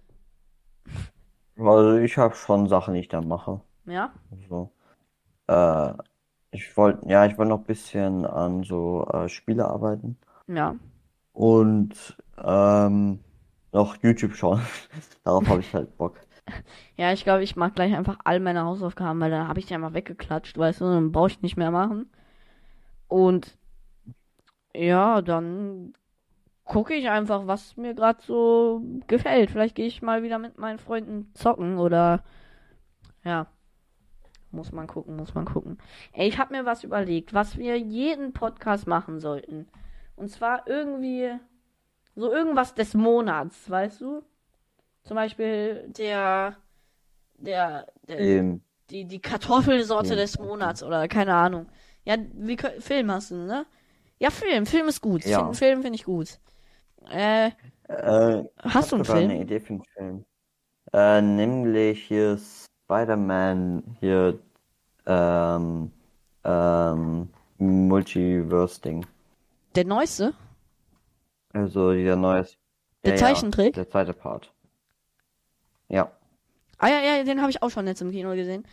[1.58, 3.62] Also ich habe schon Sachen, die ich da mache.
[3.86, 4.12] Ja?
[4.50, 4.72] So.
[5.48, 5.94] Äh,
[6.52, 10.76] ich wollte, ja, ich wollte noch ein bisschen an so äh, Spiele arbeiten Ja.
[11.32, 13.20] und ähm,
[13.72, 14.62] noch YouTube schauen.
[15.24, 16.20] Darauf habe ich halt Bock.
[16.96, 19.74] Ja, ich glaube, ich mache gleich einfach all meine Hausaufgaben, weil dann habe ich die
[19.74, 22.12] einfach weggeklatscht, weißt du, dann brauche ich nicht mehr machen.
[23.08, 23.58] Und
[24.76, 25.94] ja, dann
[26.64, 29.52] gucke ich einfach, was mir gerade so gefällt.
[29.52, 32.24] Vielleicht gehe ich mal wieder mit meinen Freunden zocken oder
[33.24, 33.48] ja.
[34.52, 35.80] Muss man gucken, muss man gucken.
[36.12, 39.68] Ey, ich habe mir was überlegt, was wir jeden Podcast machen sollten.
[40.16, 41.32] Und zwar irgendwie
[42.16, 44.24] so irgendwas des Monats, weißt du?
[45.04, 46.58] Zum Beispiel der,
[47.38, 50.16] der, der Ähm, die, die Kartoffelsorte Ja.
[50.16, 51.68] des Monats oder keine Ahnung.
[52.06, 53.66] Ja, wie Film hast du, ne?
[54.20, 55.26] Ja, Film, Film ist gut.
[55.26, 55.40] Ja.
[55.40, 56.40] Film, Film finde ich gut.
[57.10, 57.52] Äh,
[57.88, 59.42] äh, hast du einen sogar eine Film?
[59.42, 60.26] Idee für einen Film.
[60.94, 64.40] Äh, nämlich hier Spider-Man, hier
[65.08, 65.92] ähm,
[66.44, 67.30] ähm,
[67.60, 69.06] Multiverse-Ding.
[69.76, 70.34] Der neueste?
[71.54, 72.58] Also dieser neues.
[73.06, 73.74] Der Ja, ja, Zeichentrick?
[73.74, 74.53] der zweite Part.
[75.90, 76.12] Ja.
[76.78, 78.64] Ah ja, ja, den habe ich auch schon jetzt im Kino gesehen.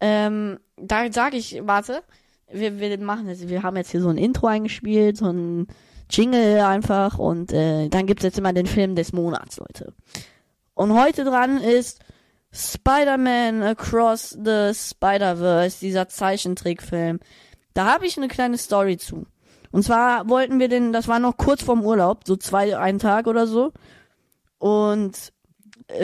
[0.00, 2.02] Ähm, da sage ich, warte,
[2.50, 5.68] wir, wir machen jetzt, wir haben jetzt hier so ein Intro eingespielt, so ein
[6.10, 9.94] Jingle einfach und äh, dann gibt's jetzt immer den Film des Monats, Leute.
[10.74, 12.00] Und heute dran ist
[12.52, 17.20] Spider-Man Across the Spider-Verse, dieser Zeichentrickfilm.
[17.74, 19.26] Da habe ich eine kleine Story zu.
[19.70, 23.28] Und zwar wollten wir den, das war noch kurz vorm Urlaub, so zwei, einen Tag
[23.28, 23.72] oder so.
[24.58, 25.32] Und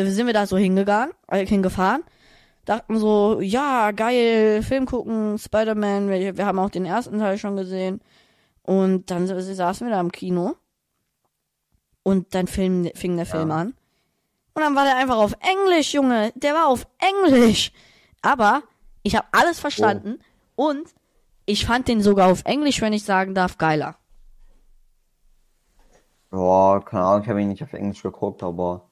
[0.06, 2.02] sind wir da so hingegangen, äh, hingefahren.
[2.64, 7.56] Dachten so, ja, geil, Film gucken, Spider-Man, wir, wir haben auch den ersten Teil schon
[7.56, 8.00] gesehen.
[8.62, 10.56] Und dann sa- saßen wir da im Kino.
[12.02, 13.56] Und dann film, fing der Film Ja.
[13.56, 13.66] an.
[14.54, 16.32] Und dann war der einfach auf Englisch, Junge.
[16.34, 17.72] Der war auf Englisch.
[18.22, 18.62] Aber
[19.02, 20.18] ich habe alles verstanden.
[20.56, 20.88] Und
[21.44, 23.96] ich fand den sogar auf Englisch, wenn ich sagen darf, geiler.
[26.30, 28.88] Boah, keine Ahnung, ich habe ihn nicht auf Englisch geguckt, aber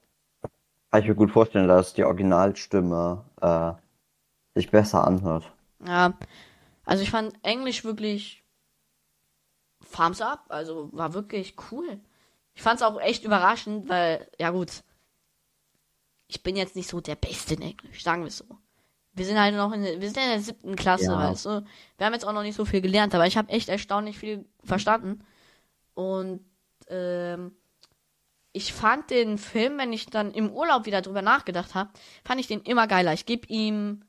[0.94, 3.72] kann ich mir gut vorstellen, dass die Originalstimme äh,
[4.54, 5.50] sich besser anhört.
[5.84, 6.16] Ja,
[6.84, 8.44] also ich fand Englisch wirklich
[9.92, 11.98] Thumbs up, also war wirklich cool.
[12.54, 14.84] Ich fand's auch echt überraschend, weil, ja gut,
[16.28, 18.44] ich bin jetzt nicht so der Beste in Englisch, sagen wir so.
[19.14, 21.18] Wir sind halt noch in der, wir sind in der siebten Klasse, Ja.
[21.18, 21.64] weißt du.
[21.98, 24.44] Wir haben jetzt auch noch nicht so viel gelernt, aber ich habe echt erstaunlich viel
[24.62, 25.24] verstanden.
[25.94, 26.44] Und
[26.86, 27.50] ähm,
[28.54, 31.90] ich fand den Film, wenn ich dann im Urlaub wieder drüber nachgedacht habe,
[32.24, 33.12] fand ich den immer geiler.
[33.12, 34.04] Ich gebe ihm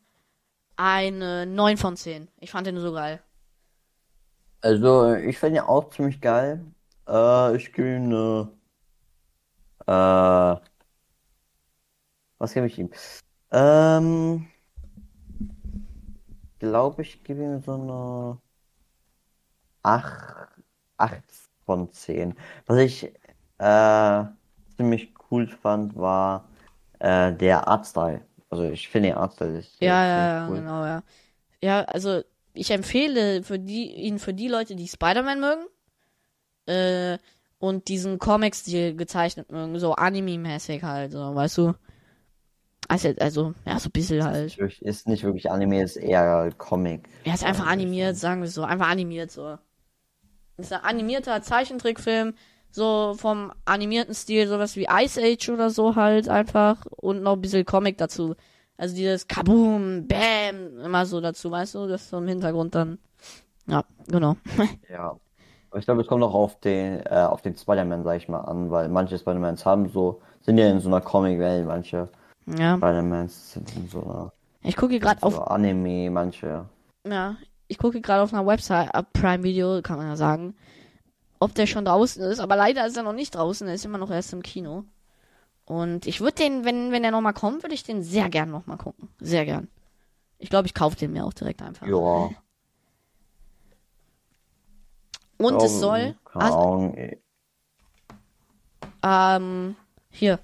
[0.77, 2.27] eine 9 von 10.
[2.39, 3.21] Ich fand den so geil.
[4.61, 6.63] Also, ich finde ihn auch ziemlich geil.
[7.07, 8.51] Äh, ich gebe ihm eine.
[9.87, 10.61] Äh,
[12.37, 12.91] was gebe ich ihm?
[13.51, 14.47] Ähm,
[16.59, 18.37] glaube ich, gebe ihm so eine
[19.81, 20.49] 8,
[20.97, 21.23] 8,
[21.65, 22.35] von 10.
[22.67, 23.11] Was ich
[23.57, 24.23] äh,
[24.77, 26.47] ziemlich cool fand, war
[26.99, 28.21] äh, der Artstyle.
[28.49, 30.57] Also ich finde den Artstyle ist Ja, ja, ja, cool.
[30.57, 31.03] genau, ja.
[31.61, 32.21] Ja, also
[32.53, 35.65] ich empfehle für die, ihn für die Leute, die Spider-Man mögen,
[36.67, 37.17] äh,
[37.59, 41.73] und diesen Comic-Stil gezeichnet mögen, so Anime-mäßig halt, so, weißt du?
[42.87, 44.55] Also, also, ja, so ein bisschen halt.
[44.57, 47.09] Ist nicht wirklich Anime, ist eher Comic.
[47.23, 49.57] Er ist einfach animiert, sagen wir so, einfach animiert so.
[50.57, 52.35] Ist ein animierter Zeichentrickfilm,
[52.75, 57.41] so vom animierten Stil, sowas wie Ice Age oder so halt einfach und noch ein
[57.41, 58.35] bisschen Comic dazu.
[58.77, 62.99] Also dieses Kaboom, Bam, immer so dazu, weißt du, das ist so im Hintergrund dann.
[63.67, 64.35] Ja, genau.
[64.89, 65.17] Ja.
[65.69, 68.39] Aber ich glaube, es kommt auch auf den, äh, auf den Spider-Man, sag ich mal,
[68.39, 72.07] an, weil manche Spider-Mans haben so, sind ja in so einer Comic-Welt, manche
[72.45, 72.77] ja.
[72.77, 74.31] Spider-Mans sind in so einer
[74.63, 76.65] Ich gucke gerade auf, so Anime, manche.
[77.05, 77.35] ja,
[77.67, 80.55] ich gucke gerade auf einer Website, ab Prime Video, kann man ja sagen,
[81.39, 83.97] ob der schon draußen ist, aber leider ist er noch nicht draußen, er ist immer
[83.97, 84.83] noch erst im Kino.
[85.65, 88.77] Und ich würde den, wenn, wenn er nochmal kommt, würde ich den sehr gern nochmal
[88.77, 89.09] gucken.
[89.19, 89.67] Sehr gern.
[90.37, 91.87] Ich glaube, ich kaufe den mir auch direkt einfach.
[91.87, 92.29] Ja.
[95.37, 96.95] Und es Ja, soll, also,
[99.03, 99.75] ähm,
[100.09, 100.39] hier.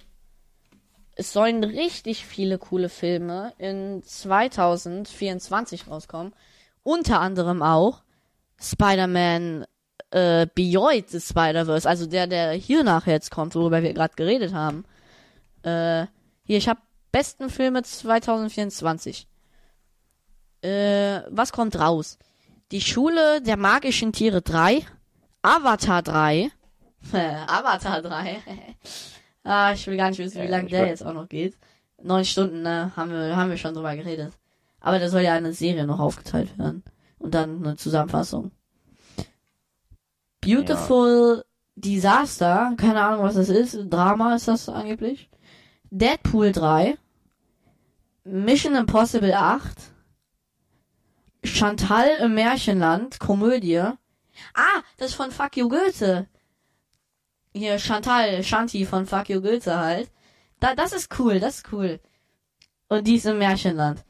[1.15, 6.33] Es sollen richtig viele coole Filme in 2024 rauskommen.
[6.83, 8.01] Unter anderem auch
[8.59, 9.65] Spider-Man
[10.11, 14.53] äh, Beyond the Spider-Verse, also der, der hier nachher jetzt kommt, worüber wir gerade geredet
[14.53, 14.85] haben.
[15.63, 16.05] Äh,
[16.43, 16.79] hier, ich habe
[17.11, 19.27] besten Filme 2024.
[20.61, 22.19] Äh, was kommt raus?
[22.71, 24.85] Die Schule der magischen Tiere 3,
[25.41, 26.51] Avatar 3,
[27.47, 28.37] Avatar 3.
[29.43, 31.57] ah, ich will gar nicht wissen, wie lange der jetzt auch noch geht.
[32.03, 34.33] Neun Stunden, ne, haben wir, haben wir schon drüber geredet.
[34.79, 36.83] Aber da soll ja eine Serie noch aufgeteilt werden.
[37.19, 38.51] Und dann eine Zusammenfassung.
[40.41, 43.77] Beautiful Disaster, keine Ahnung, was das ist.
[43.89, 45.29] Drama ist das angeblich.
[45.89, 46.97] Deadpool 3.
[48.23, 49.77] Mission Impossible 8.
[51.43, 53.79] Chantal im Märchenland, Komödie.
[54.53, 56.27] Ah, das ist von Fuck You Goethe.
[57.53, 60.11] Hier, Chantal, Shanti von Fuck You Goethe halt.
[60.59, 61.99] Da, das ist cool, das ist cool.
[62.87, 64.03] Und die ist im Märchenland.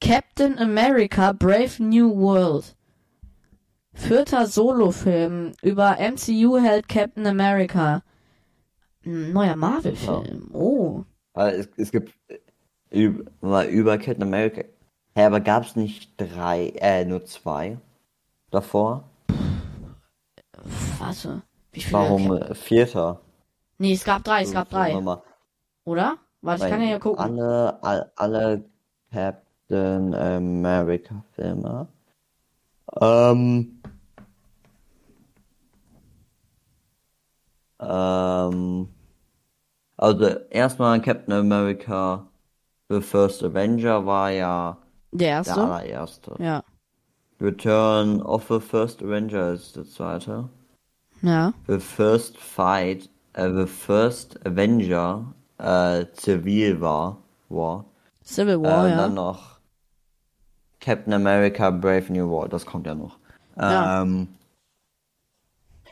[0.00, 2.76] Captain America Brave New World.
[3.94, 8.02] Vierter Solofilm über MCU-Held Captain America.
[9.06, 10.50] Ein neuer Marvel-Film.
[10.52, 11.04] Oh.
[11.32, 12.38] Weil es, es gibt äh,
[12.90, 14.62] über, über Captain America.
[15.14, 17.78] Hä, aber gab's nicht drei, äh, nur zwei
[18.50, 19.04] davor?
[20.98, 21.42] Warte.
[21.72, 21.92] Wie viele?
[21.98, 23.20] Warum Cap äh, vierter?
[23.78, 25.00] nee, es gab drei, es gab drei.
[25.00, 25.22] mal,
[25.84, 26.18] Oder?
[26.40, 27.24] Warte, ich kann ja hier gucken.
[27.24, 28.64] Alle, all, alle
[29.12, 31.88] Captain America Filme.
[33.00, 33.73] Ähm,
[37.88, 38.88] ähm,
[39.96, 42.26] also erstmal Captain America
[42.90, 44.78] The First Avenger war ja
[45.12, 45.54] Der der erste?
[45.56, 46.36] allererste.
[46.38, 46.62] Ja.
[47.40, 50.48] Return of the First Avenger ist der zweite.
[51.22, 51.52] Ja.
[51.66, 57.18] The First Fight, äh, The First Avenger, äh, Civil War,
[57.50, 57.84] War.
[58.24, 58.96] Civil Äh, War, und ja.
[58.96, 59.60] dann noch
[60.80, 63.18] Captain America Brave New World, das kommt ja noch.
[63.56, 64.02] Ja.
[64.02, 64.28] Ähm,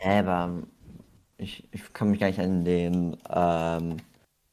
[0.01, 0.63] hä, aber
[1.43, 3.97] ich, ich kann mich gar nicht an den ähm,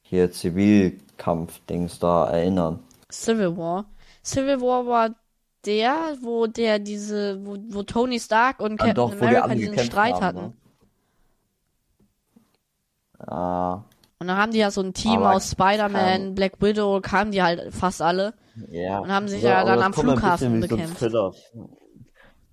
[0.02, 2.80] hier Zivilkampf-Dings da erinnern.
[3.10, 3.84] Civil War.
[4.24, 5.14] Civil War war
[5.64, 10.20] der, wo der diese, wo, wo Tony Stark und Ah, Captain doch, America diesen Streit
[10.20, 10.34] haben, hatten.
[10.34, 10.54] ne?
[13.18, 13.84] Ah,
[14.18, 17.42] Und dann haben die ja so ein Team Aber aus Spider-Man, Black Widow, kamen die
[17.42, 18.34] halt fast alle.
[18.68, 19.00] ja.
[19.00, 20.98] Und haben sich Ja, ja aber dann das am Flughafen so bekämpft.
[20.98, 21.32] Filler.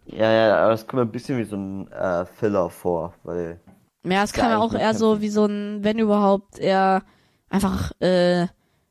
[0.05, 3.59] Ja, ja, aber es kommt mir ein bisschen wie so ein äh, Filler vor, weil
[4.09, 7.03] Ja, es Ja, kam ja auch eher so wie so ein, wenn überhaupt, eher
[7.49, 8.47] einfach äh,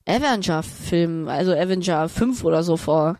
[0.08, 3.16] Avenger-Film, also Avenger 5 oder so vor.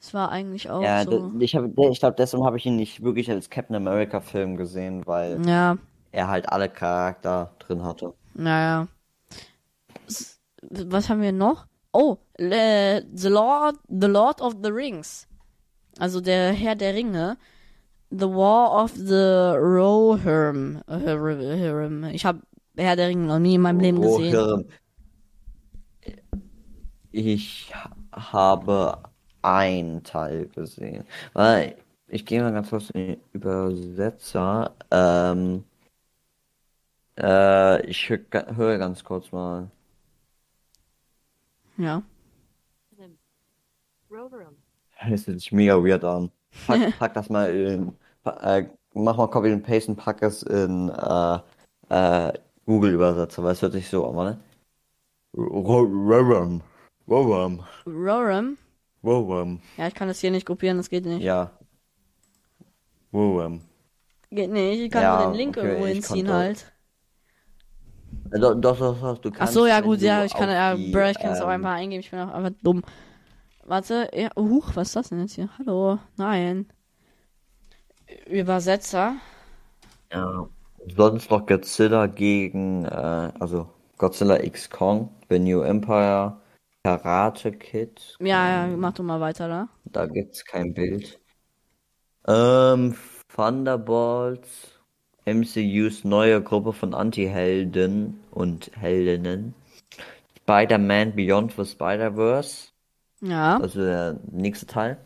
[0.00, 1.10] Es war eigentlich auch Ja, so.
[1.10, 5.06] de- ich ich glaube, deshalb habe ich ihn nicht wirklich als Captain America Film gesehen,
[5.06, 5.76] weil Ja,
[6.10, 8.12] er halt alle Charakter drin hatte.
[8.34, 8.88] naja.
[10.70, 11.66] Was haben wir noch?
[11.92, 15.26] Oh, äh, The Lord, The Lord of the Rings.
[15.98, 17.36] Also der Herr der Ringe.
[18.14, 20.82] The War of the Rohirrim.
[20.86, 22.04] Rohirrim.
[22.12, 22.40] Ich habe
[22.76, 24.34] Herr der Ringe noch nie in meinem Leben gesehen.
[24.34, 24.68] Rohirrim.
[27.10, 27.72] Ich
[28.12, 28.98] habe
[29.42, 31.04] einen Teil gesehen.
[31.32, 31.76] Weil,
[32.08, 34.74] ich gehe mal ganz kurz in den Übersetzer.
[34.90, 35.64] Ähm,
[37.18, 39.70] äh, ich hö- höre ganz kurz mal.
[41.78, 42.02] Ja.
[44.10, 44.56] Roverum.
[45.00, 46.30] Das hört sich mega weird an.
[46.66, 47.92] Pack, pack das mal in,
[48.24, 48.64] äh,
[48.94, 51.38] mach mal Copy and Paste und pack es in äh,
[51.88, 52.32] äh,
[52.66, 54.40] Google-Übersetzer, weil es hört sich so an, ne?
[55.36, 56.62] Roram.
[57.08, 57.64] Roram.
[57.86, 58.58] Roram.
[59.04, 59.60] Roram.
[59.76, 61.22] Ja, ich kann das hier nicht kopieren, das geht nicht.
[61.22, 61.50] Ja.
[63.12, 63.62] Roram.
[64.30, 66.72] Geht nicht, ich kann Ja, nur den Link okay, irgendwo hinziehen halt.
[68.30, 69.54] Doch, doch, doch, doch, du Ach kannst.
[69.54, 71.72] so, ja gut, ja, ich kann, ja, die, bruh, ich kann es auch ähm, einfach
[71.72, 72.82] eingeben, ich bin auch einfach dumm.
[73.64, 75.50] Warte, ja, huch, was ist das denn jetzt hier?
[75.58, 76.66] Hallo, nein.
[78.26, 79.16] Übersetzer.
[80.12, 80.48] Ja.
[80.96, 86.36] Sonst noch Godzilla gegen, äh, also Godzilla X Kong, The New Empire,
[86.84, 88.16] Karate Kid.
[88.20, 89.68] Ja, ja, mach du mal weiter da.
[89.84, 91.20] Da gibt's kein Bild.
[92.26, 92.96] Ähm,
[93.34, 94.78] Thunderbolts,
[95.24, 99.54] MCUs neue Gruppe von Anti-Helden und Heldinnen.
[100.38, 102.68] Spider-Man Beyond the Spider-Verse,
[103.20, 103.58] Ja.
[103.58, 104.98] also der nächste Teil,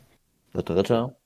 [0.55, 1.17] der dritte.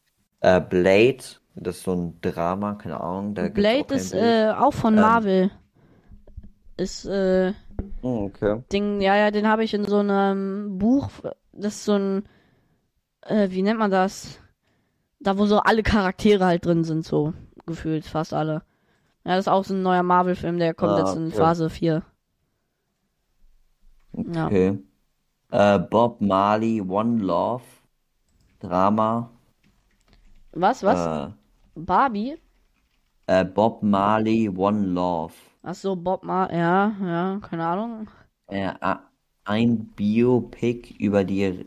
[0.41, 1.23] Äh, Blade,
[1.55, 3.35] das ist so ein Drama, keine Ahnung.
[3.37, 5.01] Blade ist äh, auch von Ähm.
[5.01, 5.51] Marvel.
[6.77, 7.53] Ist, äh,
[8.03, 8.63] Hm, okay.
[8.73, 11.11] Ding, ja, ja, den habe ich in so einem Buch.
[11.53, 12.25] Das ist so ein,
[13.23, 14.41] äh, wie nennt man das?
[15.21, 17.35] Da, wo so alle Charaktere halt drin sind, so
[17.67, 18.65] gefühlt, fast alle.
[19.25, 21.33] Ja, das ist auch so ein neuer Marvel-Film, der kommt Ah, jetzt in okay.
[21.33, 22.05] Phase 4.
[24.13, 24.53] Ja.
[24.53, 24.79] Okay.
[25.53, 27.65] Äh, Bob Marley, One Love,
[28.61, 29.31] Drama.
[30.55, 31.09] Was, was?
[31.75, 32.37] Barbie?
[33.27, 35.35] Äh, Bob Marley, One Love.
[35.63, 38.09] Ach so, Bob Mar, ja, ja, keine Ahnung.
[38.49, 38.73] Äh,
[39.45, 41.65] ein Biopic über die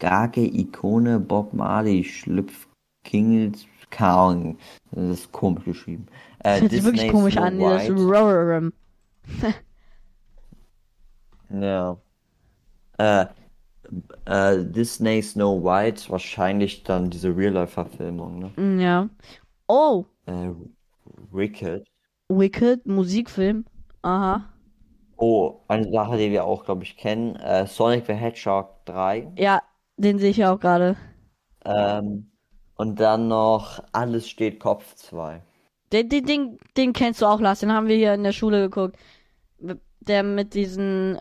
[0.00, 2.68] Reggae-Ikone Bob Marley schlüpft
[3.04, 4.58] Kingles, keine Ahnung,
[4.92, 6.06] das ist komisch geschrieben.
[6.38, 8.02] Äh, Das hört sich wirklich komisch an, dieses White.
[8.02, 8.72] Roram.
[11.50, 11.96] Ja.
[12.96, 13.26] Äh,
[14.26, 18.52] äh, Disney Snow White, wahrscheinlich dann diese Real-Life-Verfilmung, ne?
[18.56, 19.08] Mm, Ja.
[19.68, 20.50] Oh, Äh,
[21.32, 21.86] Wicked.
[22.28, 23.64] Wicked, Musikfilm.
[24.02, 24.44] Aha.
[25.16, 27.36] Oh, eine Sache, die wir auch, glaube ich, kennen.
[27.36, 29.32] Äh, Sonic the Hedgehog 3.
[29.36, 29.62] Ja,
[29.96, 30.96] den sehe ich ja auch gerade.
[31.64, 32.30] Ähm,
[32.76, 35.42] und dann noch Alles steht Kopf 2.
[35.92, 37.60] Den, den, den, den kennst du auch, Lars.
[37.60, 38.96] Den haben wir hier in der Schule geguckt.
[40.00, 41.18] Der mit diesen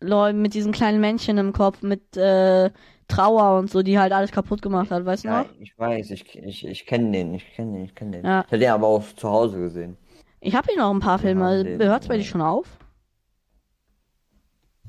[0.00, 2.70] Leuten, mit diesen kleinen Männchen im Kopf, mit äh,
[3.08, 5.50] Trauer und so, die halt alles kaputt gemacht hat, weißt du Ja, noch?
[5.60, 8.24] ich weiß, ich, ich, ich kenne den, ich kenne den, ich kenne den.
[8.24, 8.40] Ja.
[8.46, 9.96] Ich habe den aber auch zu Hause gesehen.
[10.40, 11.64] Ich habe hier noch ein paar Filme.
[11.64, 12.20] den, Hört's bei ja.
[12.20, 12.78] dir schon auf?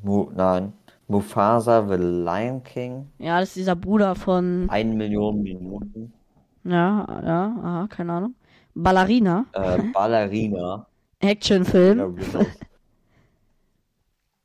[0.04, 0.74] Mu nein.
[1.08, 3.08] Mufasa, The Lion King.
[3.18, 4.70] Ja, das ist dieser Bruder von.
[4.70, 6.14] Eine Million Minuten.
[6.64, 8.36] Ja, ja, aha, keine Ahnung.
[8.76, 9.46] Ballerina.
[9.54, 10.86] Äh, Ballerina.
[11.20, 12.18] Actionfilm.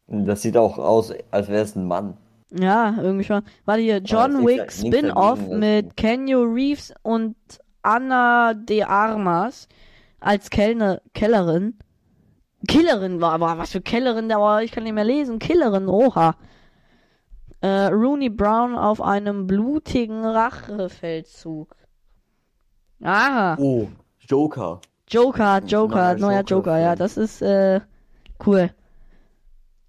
[0.08, 0.20] Ja.
[0.20, 2.16] Das sieht auch aus, als wäre es ein Mann.
[2.50, 3.42] Ja, irgendwie schon.
[3.64, 7.36] Warte hier, John Wick Spin-off das- mit Kenyo Reeves und
[7.82, 9.68] Anna de Armas
[10.20, 11.78] als Kellner, Kellerin.
[12.68, 15.38] Killerin war aber was für Kellerin, da war ich kann nicht mehr lesen.
[15.38, 16.34] Killerin, oha.
[17.60, 21.74] Äh, Rooney Brown auf einem blutigen Rachefeldzug.
[23.02, 23.56] Aha.
[23.58, 23.88] Oh,
[24.20, 24.80] Joker.
[25.08, 26.98] Joker, Joker, neuer neuer Joker, ja, Joker-Film.
[26.98, 27.80] das ist äh,
[28.46, 28.70] cool.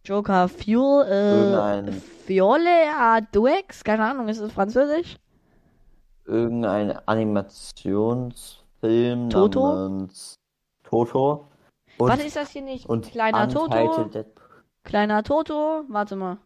[0.05, 5.17] Joker Fuel, äh, Fiole à Deux, keine Ahnung, ist es französisch?
[6.25, 9.73] Irgendein Animationsfilm Toto?
[9.73, 10.35] namens
[10.83, 11.47] Toto.
[11.97, 14.11] Und, Warte, ist das hier nicht und kleiner Toto?
[14.83, 16.37] Kleiner Toto, warte mal.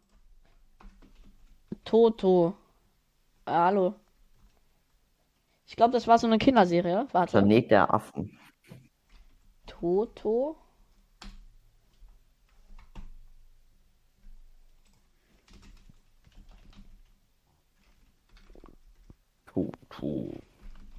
[1.84, 2.53] Toto.
[3.45, 3.95] Äh, hallo.
[5.66, 7.07] Ich glaube, das war so eine Kinderserie.
[7.12, 7.39] Warte.
[7.39, 8.39] Planet der Affen.
[9.68, 10.55] Toto.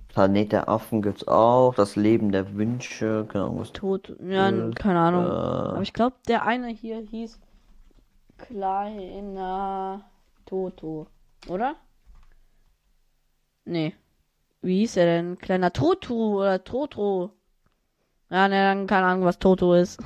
[0.08, 1.74] Planet der Affen gibt's auch.
[1.74, 3.26] Das Leben der Wünsche.
[3.28, 4.14] Keine Ahnung, was Toto.
[4.22, 5.24] Ja, Äh, keine Ahnung.
[5.24, 7.38] äh, Aber ich glaube, der eine hier hieß
[8.38, 10.04] Kleiner
[10.46, 11.06] Toto.
[11.48, 11.76] Oder?
[13.64, 13.94] Nee.
[14.62, 15.38] Wie hieß er denn?
[15.38, 17.30] Kleiner Toto oder Toto?
[18.30, 20.00] Ja, ne, dann keine Ahnung, was Toto ist.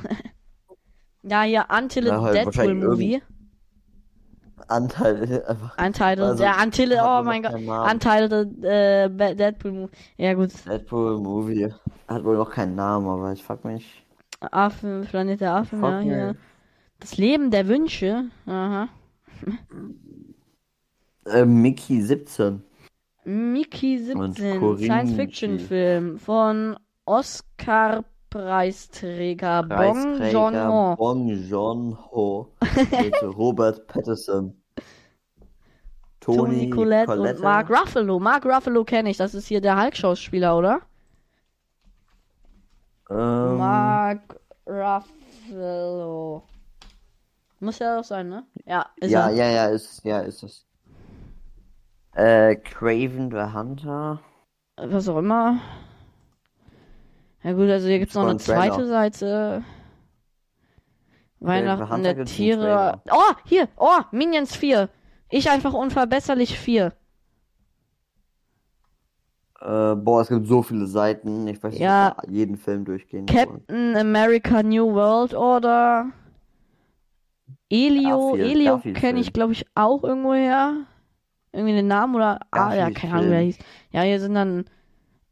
[1.23, 3.23] ja, hier Until Ja, halt Deadpool Movie.
[4.69, 5.79] Anteil einfach.
[5.79, 6.21] Untitled.
[6.21, 7.55] Also, ja, Until, hat oh mein Gott.
[7.55, 9.93] Untitled äh, Deadpool Movie.
[10.17, 10.51] Ja, gut.
[10.67, 11.73] Deadpool Movie.
[12.09, 14.05] Hat wohl noch keinen Namen, aber ich frag mich.
[14.41, 16.37] Affen, Planet der Affen, ja, hier.
[17.01, 18.25] Das Leben der Wünsche.
[18.47, 18.89] Aha.
[21.27, 22.63] Äh, Mickey 17.
[23.25, 26.77] Mickey Und 17, Corinne Science-Fiction-Film von
[28.35, 30.97] Oscar-Preisträger Bong Preisträger Joon-ho.
[30.97, 32.49] Bong Joon-ho
[32.91, 34.61] mit Robert Pattinson.
[36.21, 37.41] Tony, Tony Collette, und.
[37.41, 38.19] Mark Ruffalo.
[38.19, 40.81] Mark Ruffalo kenne ich, das ist hier der Hulk-Schauspieler, oder?
[43.11, 46.43] Ähm, Mark Ruffalo.
[47.61, 48.45] Muss ja auch sein, ne?
[48.67, 49.35] Ja, ist ja, er.
[49.35, 50.67] ja, ja, ist, ja, ist es.
[52.15, 54.21] Äh, Craven the Hunter.
[54.77, 55.61] Was auch immer.
[57.45, 58.73] Ja gut, also hier gibt's noch Schon eine Trailer.
[58.75, 59.65] zweite Seite.
[61.41, 63.03] Weihnachten der einen Tiere.
[63.11, 63.69] Oh, hier.
[63.77, 64.89] Oh, Minions 4.
[65.31, 66.93] Ich einfach unverbesserlich 4.
[69.61, 71.47] Äh, boah, es gibt so viele Seiten.
[71.49, 72.17] Ich weiß nicht, Ja.
[72.27, 73.27] wir jeden Film durchgehen.
[73.27, 76.07] Captain America New World Order.
[77.71, 80.85] Elio, Garfield, Elio Garfield kenne ich glaube ich auch irgendwoher.
[81.53, 83.47] Irgendwie den Namen oder ah ja, Garfield keine Ahnung, er Film.
[83.47, 83.59] hieß.
[83.93, 84.65] Ja, hier sind dann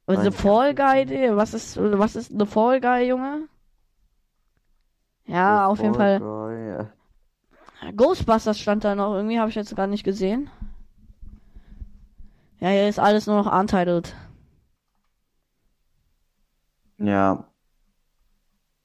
[0.06, 3.48] The Nein, Fall Guy, was ist was ist The Fall Guy, Junge?
[5.26, 6.18] Ja, auf jeden Fall.
[6.18, 6.92] Fall.
[7.96, 10.50] Ghostbusters stand da noch, irgendwie habe ich jetzt gar nicht gesehen.
[12.60, 14.14] Ja, hier ist alles nur noch untitled.
[16.98, 17.48] Ja.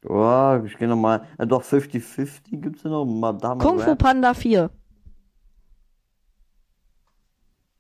[0.08, 1.28] Oh, ich gehe nochmal.
[1.38, 3.06] Äh, doch, 50-50 gibt's ja noch.
[3.06, 4.00] Madame Kung Fu Rap.
[4.00, 4.70] Panda 4.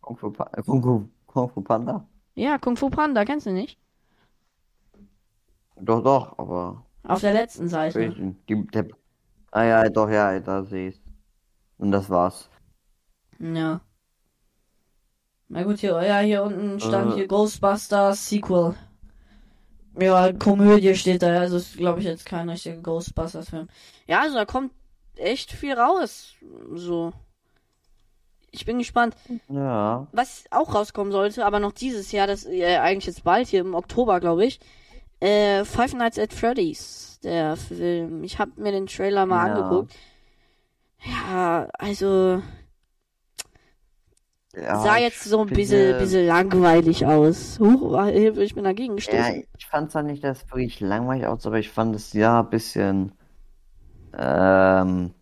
[0.01, 2.07] Kung Fu, Pa- äh, Kung Fu, Kung Fu Panda?
[2.37, 3.79] Ja, Kung Fu Panda, kennst du nicht?
[5.75, 6.85] Doch, doch, aber.
[7.01, 8.35] Auf der letzten Seite.
[8.47, 8.87] Die, der,
[9.49, 11.01] ah ja, doch, ja, da sehe ich.
[11.79, 12.47] Und das war's.
[13.39, 13.81] Ja.
[15.47, 17.15] Na gut, hier, ja, hier unten stand Äh.
[17.15, 18.75] hier Ghostbusters Sequel.
[19.99, 23.67] Ja, Komödie steht da, also ist, glaube ich, jetzt kein richtiger Ghostbusters-Film.
[24.05, 24.71] Ja, also da kommt
[25.15, 26.35] echt viel raus.
[26.75, 27.13] So.
[28.51, 29.15] Ich bin gespannt.
[29.49, 30.07] Ja.
[30.11, 33.75] Was auch rauskommen sollte, aber noch dieses Jahr, das äh, eigentlich jetzt bald hier im
[33.75, 34.59] Oktober, glaube ich.
[35.19, 38.23] Äh, Five Nights at Freddy's, der Film.
[38.23, 39.53] Ich habe mir den Trailer mal Ja.
[39.55, 39.93] angeguckt.
[41.03, 42.41] Ja, also
[44.55, 47.59] ja sah jetzt so ein finde- bisschen, bisschen langweilig aus.
[47.59, 49.43] Huch, Hilfe, ich bin dagegen Ja, gestoßen.
[49.57, 52.49] ich fand zwar nicht, dass es wirklich langweilig aus, aber ich fand es ja ein
[52.49, 53.11] bisschen
[54.17, 55.13] ähm,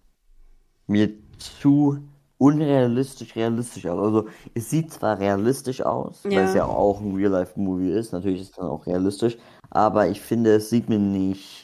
[0.87, 1.99] mir zu
[2.37, 3.99] unrealistisch realistisch aus.
[3.99, 6.59] Also es sieht zwar realistisch aus, weil es Ja.
[6.59, 9.37] ja auch ein Real-Life-Movie ist, natürlich ist es dann auch realistisch,
[9.69, 11.63] aber ich finde, es sieht mir nicht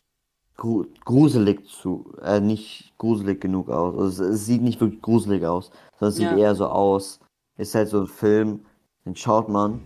[0.58, 3.98] gru gruselig zu, äh, nicht gruselig genug aus.
[3.98, 6.38] Also es, es sieht nicht wirklich gruselig aus, sondern es sieht Ja.
[6.38, 7.20] eher so aus,
[7.58, 8.66] ist halt so ein Film,
[9.06, 9.82] den schaut man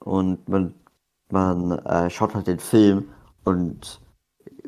[0.00, 0.74] und man,
[1.30, 3.08] man äh, schaut halt den Film
[3.44, 4.00] und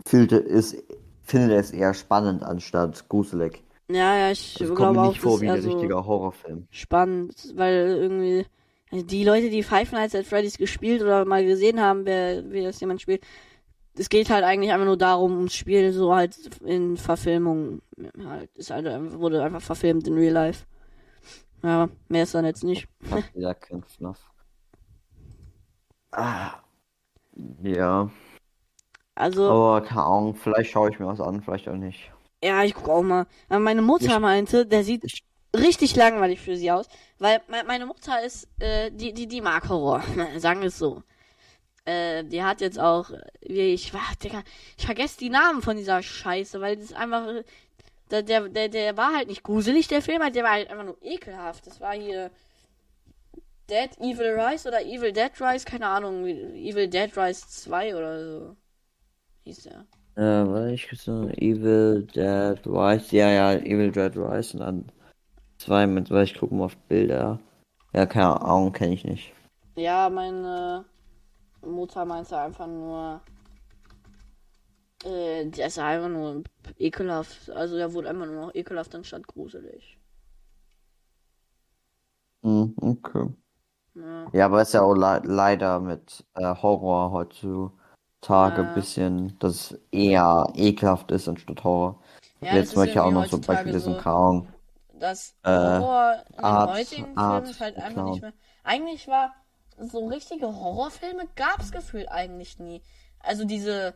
[0.06, 0.76] fühlt es,
[1.22, 3.62] findet es eher spannend anstatt gruselig.
[3.88, 6.04] Ja, ja, ich kommt glaube auch, nicht das vor ist wie eher ein so richtiger
[6.06, 6.66] Horrorfilm.
[6.70, 8.46] spannend, weil irgendwie
[8.90, 12.62] also die Leute, die Five Nights at Freddy's gespielt oder mal gesehen haben, wer, wie
[12.62, 13.24] das jemand spielt,
[13.94, 17.82] es geht halt eigentlich einfach nur darum, ums Spiel so halt in Verfilmung
[18.24, 20.66] halt, ist halt, einfach- wurde einfach verfilmt in Real Life.
[21.62, 22.88] Ja, mehr ist dann jetzt nicht.
[23.34, 24.18] Wieder kein Fluff.
[26.12, 26.60] Ah.
[27.62, 28.10] Ja,
[29.14, 32.12] Also, aber keine Ahnung, vielleicht schaue ich mir was an, vielleicht auch nicht.
[32.42, 33.26] Ja, ich guck auch mal.
[33.48, 35.24] Aber meine Mutter Ich- meinte, der sieht ich-
[35.54, 36.86] richtig langweilig für sie aus,
[37.18, 40.02] weil me meine Mutter ist, äh, die, die, die mag Horror,
[40.38, 41.02] sagen wir es so.
[41.84, 44.42] Äh, die hat jetzt auch, wie ich, war, Digga,
[44.78, 47.44] ich vergesse die Namen von dieser Scheiße, weil das einfach, äh,
[48.10, 50.84] der, der, der, der war halt nicht gruselig, der Film, halt, der war halt einfach
[50.84, 51.66] nur ekelhaft.
[51.66, 52.30] Das war hier
[53.70, 58.56] Dead Evil Rise oder Evil Dead Rise, keine Ahnung, Evil Dead Rise 2 oder so.
[59.44, 59.86] Hieß der.
[60.14, 64.84] Äh, warte, ich so Evil Dead Rise, ja, ja, Evil Dead Rise und dann
[65.58, 67.40] zwei mit, weil ich gucke mal auf Bilder.
[67.94, 69.32] Ja, keine Ahnung, kenne ich nicht.
[69.76, 70.84] Ja, meine
[71.62, 73.20] Mutter meinte einfach nur,
[75.04, 76.42] äh, der ist einfach nur
[76.78, 77.50] ekelhaft.
[77.50, 79.98] Also der wurde einfach nur noch ekelhaft anstatt gruselig.
[82.42, 83.28] Hm, okay.
[83.94, 87.72] Ja, Ja, aber es ist ja auch le leider mit äh, Horror heutzutage
[88.62, 88.68] Ja.
[88.68, 92.00] ein bisschen, dass es eher ekelhaft ist anstatt Horror.
[92.40, 94.00] Ja, wollte ist ich ja auch noch so ein heutzutage Beispiel diesen so.
[94.00, 94.48] Kaum.
[94.98, 98.10] das Äh, Horror in den Art- heutigen Art Filmen ist halt einfach Clown.
[98.10, 98.32] nicht mehr.
[98.64, 99.34] Eigentlich war
[99.78, 102.82] so richtige Horrorfilme gab's gefühlt eigentlich nie.
[103.20, 103.94] Also diese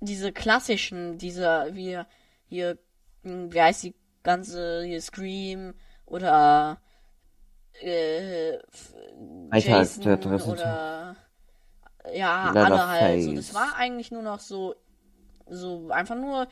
[0.00, 1.98] diese klassischen, diese wie
[2.48, 2.78] hier
[3.22, 5.74] hm, wie heißt die ganze hier Scream
[6.06, 6.78] oder
[7.80, 8.58] äh,
[9.50, 10.02] Alter, Jason
[10.52, 11.16] oder
[12.12, 13.22] ja, alle halt.
[13.22, 14.74] So, das war eigentlich nur noch so
[15.48, 16.48] so einfach nur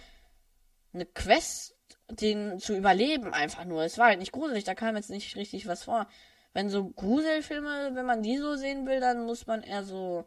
[0.92, 1.76] eine Quest,
[2.10, 3.82] den zu überleben, einfach nur.
[3.84, 6.06] Es war halt nicht gruselig, da kam jetzt nicht richtig was vor.
[6.52, 10.24] Wenn so Gruselfilme, wenn man die so sehen will, dann muss man eher so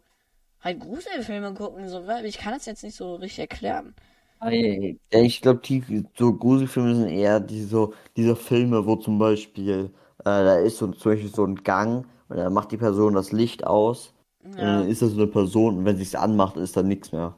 [0.61, 3.95] halt Gruselfilme gucken, so, weil ich kann das jetzt nicht so richtig erklären.
[5.11, 9.91] Ich glaube, die so Gruselfilme sind eher diese, so, diese Filme, wo zum Beispiel
[10.24, 13.65] da ist so zum Beispiel so ein Gang und dann macht die Person das Licht
[13.65, 14.12] aus
[14.44, 17.12] Ja, dann ist das so eine Person und wenn sie es anmacht, ist dann nichts
[17.12, 17.36] mehr.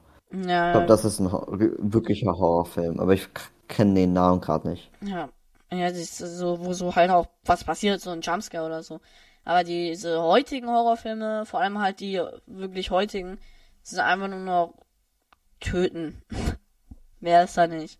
[0.66, 3.30] Ich ja, glaube, das ist ein wirklicher Horrorfilm, aber ich
[3.68, 4.92] kenne den Namen gerade nicht.
[5.02, 5.30] ja.
[5.72, 9.02] Ja, das ist so, wo so halt auch was passiert, so ein Jumpscare oder so.
[9.44, 13.40] Aber diese heutigen Horrorfilme, vor allem halt die wirklich heutigen,
[13.84, 14.74] sind einfach nur noch
[15.60, 16.22] töten.
[17.22, 18.00] Mehr ist da nicht.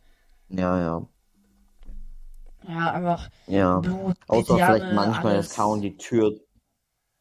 [0.50, 1.08] Ja, ja.
[2.68, 3.80] Ja, einfach Ja.
[3.80, 5.56] Blut, Außer vielleicht Gedärme, manchmal, dass alles.
[5.56, 6.36] kaum die Tür,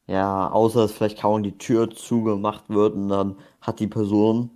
[0.07, 4.51] ja, außer dass vielleicht kaum die Tür zugemacht wird und dann hat die Person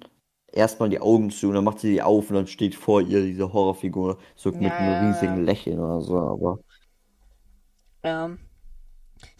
[0.52, 3.22] erstmal die Augen zu und dann macht sie die auf und dann steht vor ihr
[3.24, 5.44] diese Horrorfigur, so mit einem riesigen.
[5.44, 6.58] Lächeln oder so, aber
[8.02, 8.38] Ähm,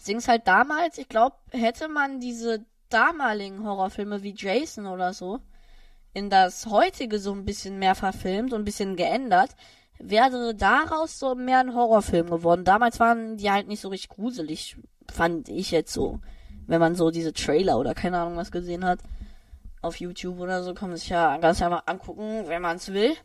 [0.07, 5.39] Ding ist halt damals, ich glaube, hätte man diese damaligen Horrorfilme wie Jason oder so
[6.13, 9.51] in das heutige so ein bisschen mehr verfilmt und ein bisschen geändert,
[9.99, 12.65] wäre daraus so mehr ein Horrorfilm geworden.
[12.65, 14.77] Damals waren die halt nicht so richtig gruselig,
[15.11, 16.19] fand ich jetzt so.
[16.67, 18.99] Wenn man so diese Trailer oder keine Ahnung was gesehen hat
[19.81, 23.15] auf YouTube oder so, kann man sich ja ganz einfach angucken, wenn man es will.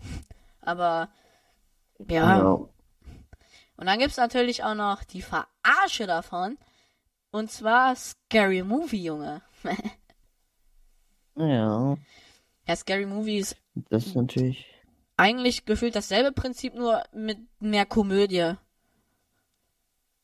[0.60, 1.08] Aber
[1.98, 2.50] ja, ja.
[2.52, 6.58] und dann gibt's natürlich auch noch die Verarsche davon.
[7.30, 9.42] Und zwar Scary Movie, Junge.
[11.38, 11.96] Ja,
[12.66, 14.64] Ja, Scary Movie ist das ist natürlich,
[15.18, 18.54] eigentlich gefühlt dasselbe Prinzip, nur mit mehr Komödie.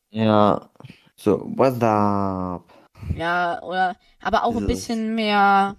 [0.09, 0.69] ja,
[1.23, 2.65] so, what's up?
[3.15, 5.77] Ja, oder, aber auch ein bisschen mehr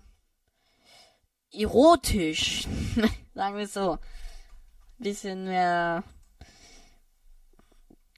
[1.52, 2.66] erotisch.
[3.34, 3.98] Sagen wir es so.
[4.98, 6.02] Bisschen mehr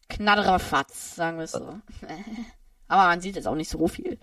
[0.09, 1.67] Knatterfatz, sagen wir es so.
[2.89, 4.19] aber man sieht jetzt auch nicht so viel.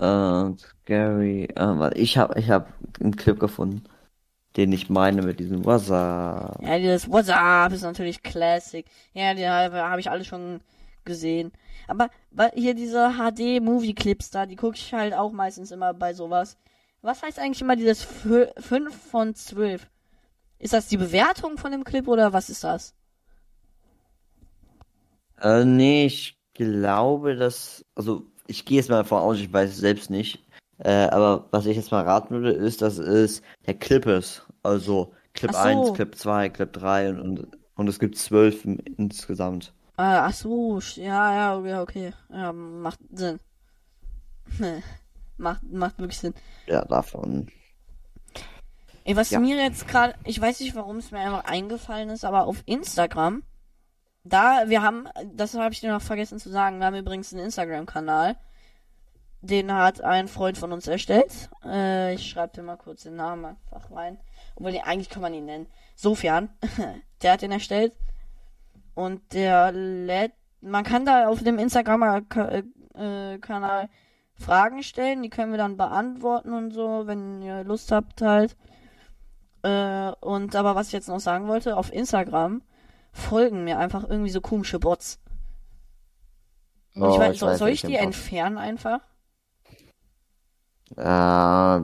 [0.00, 3.84] Äh, Scary, äh, warte, ich hab, ich hab einen Clip gefunden,
[4.56, 6.62] den ich meine mit diesem What's up?
[6.62, 8.86] Ja, dieses What's up ist natürlich Classic.
[9.12, 10.60] Ja, die habe hab ich alle schon
[11.08, 11.50] gesehen.
[11.88, 12.10] Aber
[12.54, 16.56] hier diese HD-Movie-Clips da, die gucke ich halt auch meistens immer bei sowas.
[17.02, 19.88] Was heißt eigentlich immer dieses 5 von 12?
[20.60, 22.94] Ist das die Bewertung von dem Clip oder was ist das?
[25.40, 29.76] Äh, nee, ich glaube, dass, also ich gehe jetzt mal davon aus, ich weiß es
[29.78, 30.44] selbst nicht,
[30.78, 34.46] äh, aber was ich jetzt mal raten würde, ist, dass es der Clip ist.
[34.62, 35.58] Also Clip so.
[35.58, 39.72] 1, Clip 2, Clip 3 und, und, und es gibt zwölf im- insgesamt.
[39.98, 42.12] Ah, ach so, ja, ja, okay, okay.
[42.30, 43.40] Ja, macht Sinn.
[45.36, 46.34] macht, macht wirklich Sinn.
[46.66, 47.48] Ja, davon.
[49.02, 49.40] Ey, was Ja.
[49.40, 53.42] mir jetzt gerade, ich weiß nicht, warum es mir einfach eingefallen ist, aber auf Instagram,
[54.22, 57.44] da, wir haben, das habe ich dir noch vergessen zu sagen, wir haben übrigens einen
[57.46, 58.36] Instagram-Kanal.
[59.40, 61.50] Den hat ein Freund von uns erstellt.
[61.64, 64.20] Äh, ich schreibe dir mal kurz den Namen einfach rein.
[64.54, 65.66] Obwohl, den, eigentlich kann man ihn nennen.
[65.96, 66.50] Sofian.
[67.22, 67.94] der hat den erstellt.
[68.98, 73.88] Und der lädt, man kann da auf dem Instagram-Kanal
[74.34, 78.56] Fragen stellen, die können wir dann beantworten und so, wenn ihr Lust habt halt.
[79.62, 82.62] Äh, und aber was ich jetzt noch sagen wollte, auf Instagram
[83.12, 85.20] folgen mir einfach irgendwie so komische Bots.
[86.96, 88.98] Oh, ich weiß, ich soll, weiß, soll ich die entfernen einfach?
[90.96, 91.82] Äh,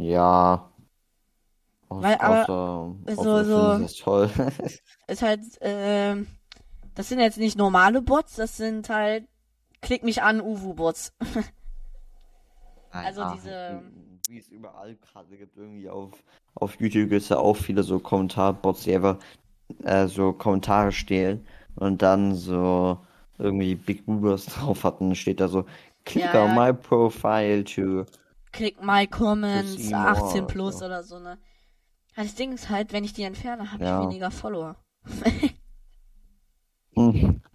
[0.00, 0.71] ja.
[1.96, 4.30] Aus, Weil, aber, außer, so- außer so- so, das toll.
[5.08, 6.26] Ist halt, ähm,
[6.94, 9.24] das sind jetzt nicht normale Bots, das sind halt
[9.80, 11.12] Klick mich an, Uwu-Bots.
[12.90, 13.82] Also Ja, diese-
[14.28, 16.10] Wie es überall gerade gibt, irgendwie auf,
[16.54, 19.16] auf YouTube gibt es ja auch viele so Kommentarbots, die einfach
[19.84, 22.98] äh, so Kommentare stehlen und dann so
[23.38, 25.64] irgendwie Big Boobers drauf hatten, steht da so,
[26.04, 26.66] click Ja, on ja.
[26.66, 28.04] my profile to.
[28.52, 30.84] Klick my comments, see more 18 oder plus so.
[30.84, 31.38] oder so, ne?
[32.16, 34.00] Das Ding ist halt, wenn ich die entferne, habe Ja.
[34.00, 34.76] ich weniger Follower.
[36.94, 37.40] Hm.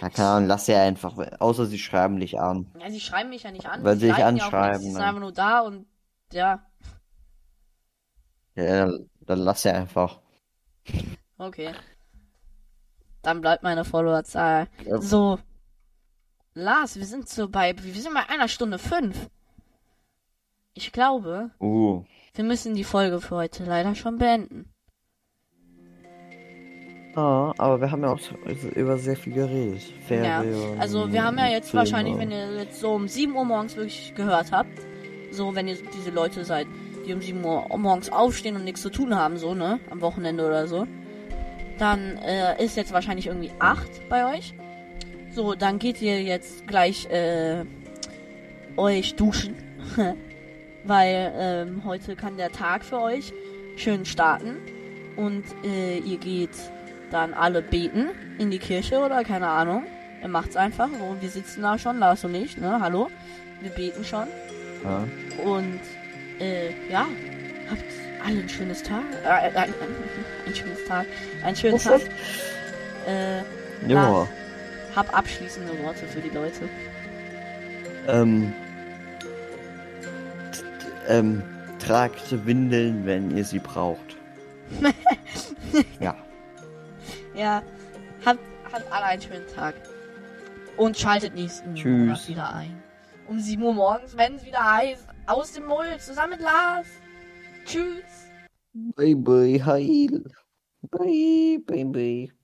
[0.00, 2.72] Ja, keine Ahnung, lass ja einfach, außer sie schreiben dich an.
[2.80, 3.84] Ja, sie schreiben mich ja nicht an.
[3.84, 5.06] Weil sie sie dich ja anschreiben, nichts, sie sind ne?
[5.06, 5.86] einfach nur da und
[6.32, 6.66] ja,
[8.56, 10.20] Ja, dann, dann lass ja einfach.
[11.38, 11.72] okay.
[13.22, 14.66] Dann bleibt meine Followerzahl.
[14.84, 15.00] Ja.
[15.00, 15.38] So.
[16.54, 19.28] Lars, wir sind so bei, wir sind bei einer Stunde fünf.
[20.74, 22.04] Ich glaube, Uh,
[22.38, 24.72] wir müssen die Folge für heute leider schon beenden.
[27.16, 28.20] ja, aber wir haben ja auch
[28.76, 29.82] über sehr viel geredet.
[30.08, 31.80] Ja, Ferien, also wir haben ja jetzt Filme.
[31.80, 34.70] wahrscheinlich, wenn ihr jetzt so um 7 Uhr morgens wirklich gehört habt,
[35.32, 36.68] so wenn ihr diese Leute seid,
[37.04, 40.46] die um 7 Uhr morgens aufstehen und nichts zu tun haben, so, ne, am Wochenende
[40.46, 40.86] oder so,
[41.80, 44.54] dann äh, ist jetzt wahrscheinlich irgendwie 8 bei euch.
[45.34, 47.64] So, dann geht ihr jetzt gleich äh,
[48.76, 49.56] euch duschen,
[50.84, 53.32] weil ähm, heute kann der Tag für euch
[53.76, 54.56] schön starten
[55.16, 56.50] und äh, ihr geht
[57.10, 58.08] dann alle beten
[58.38, 59.84] in die Kirche oder keine Ahnung.
[60.20, 60.88] Er macht's einfach.
[60.88, 62.78] So, wir sitzen da schon, Lars und ich, ne?
[62.80, 63.08] Hallo.
[63.60, 64.26] Wir beten schon.
[64.84, 65.04] Ja.
[65.44, 65.80] Und
[66.40, 67.06] äh, ja,
[67.70, 67.84] habt
[68.26, 69.02] alle ein schönes Tag.
[69.24, 69.74] Äh, ein, ein,
[70.46, 71.06] ein schönes Tag.
[71.44, 72.00] Einen schönen Tag.
[73.06, 73.38] Äh,
[73.86, 74.02] Ja.
[74.10, 74.28] Lars,
[74.96, 76.68] hab abschließende Worte für die Leute.
[78.08, 78.52] Ähm,
[81.08, 81.42] ähm,
[81.78, 84.16] tragt Windeln, wenn ihr sie braucht.
[86.00, 86.14] ja.
[87.34, 87.62] Ja,
[88.24, 88.40] habt,
[88.72, 89.74] habt alle einen schönen Tag.
[90.76, 92.06] Und schaltet nächsten Tschüss.
[92.06, 92.82] Monat wieder ein.
[93.26, 96.86] Um 7 Uhr morgens, wenn es wieder heißt, aus dem Mull, zusammen mit Lars.
[97.64, 98.04] Tschüss.
[98.72, 100.24] Bye bye, heil.
[100.82, 102.37] Bye, bye, bye.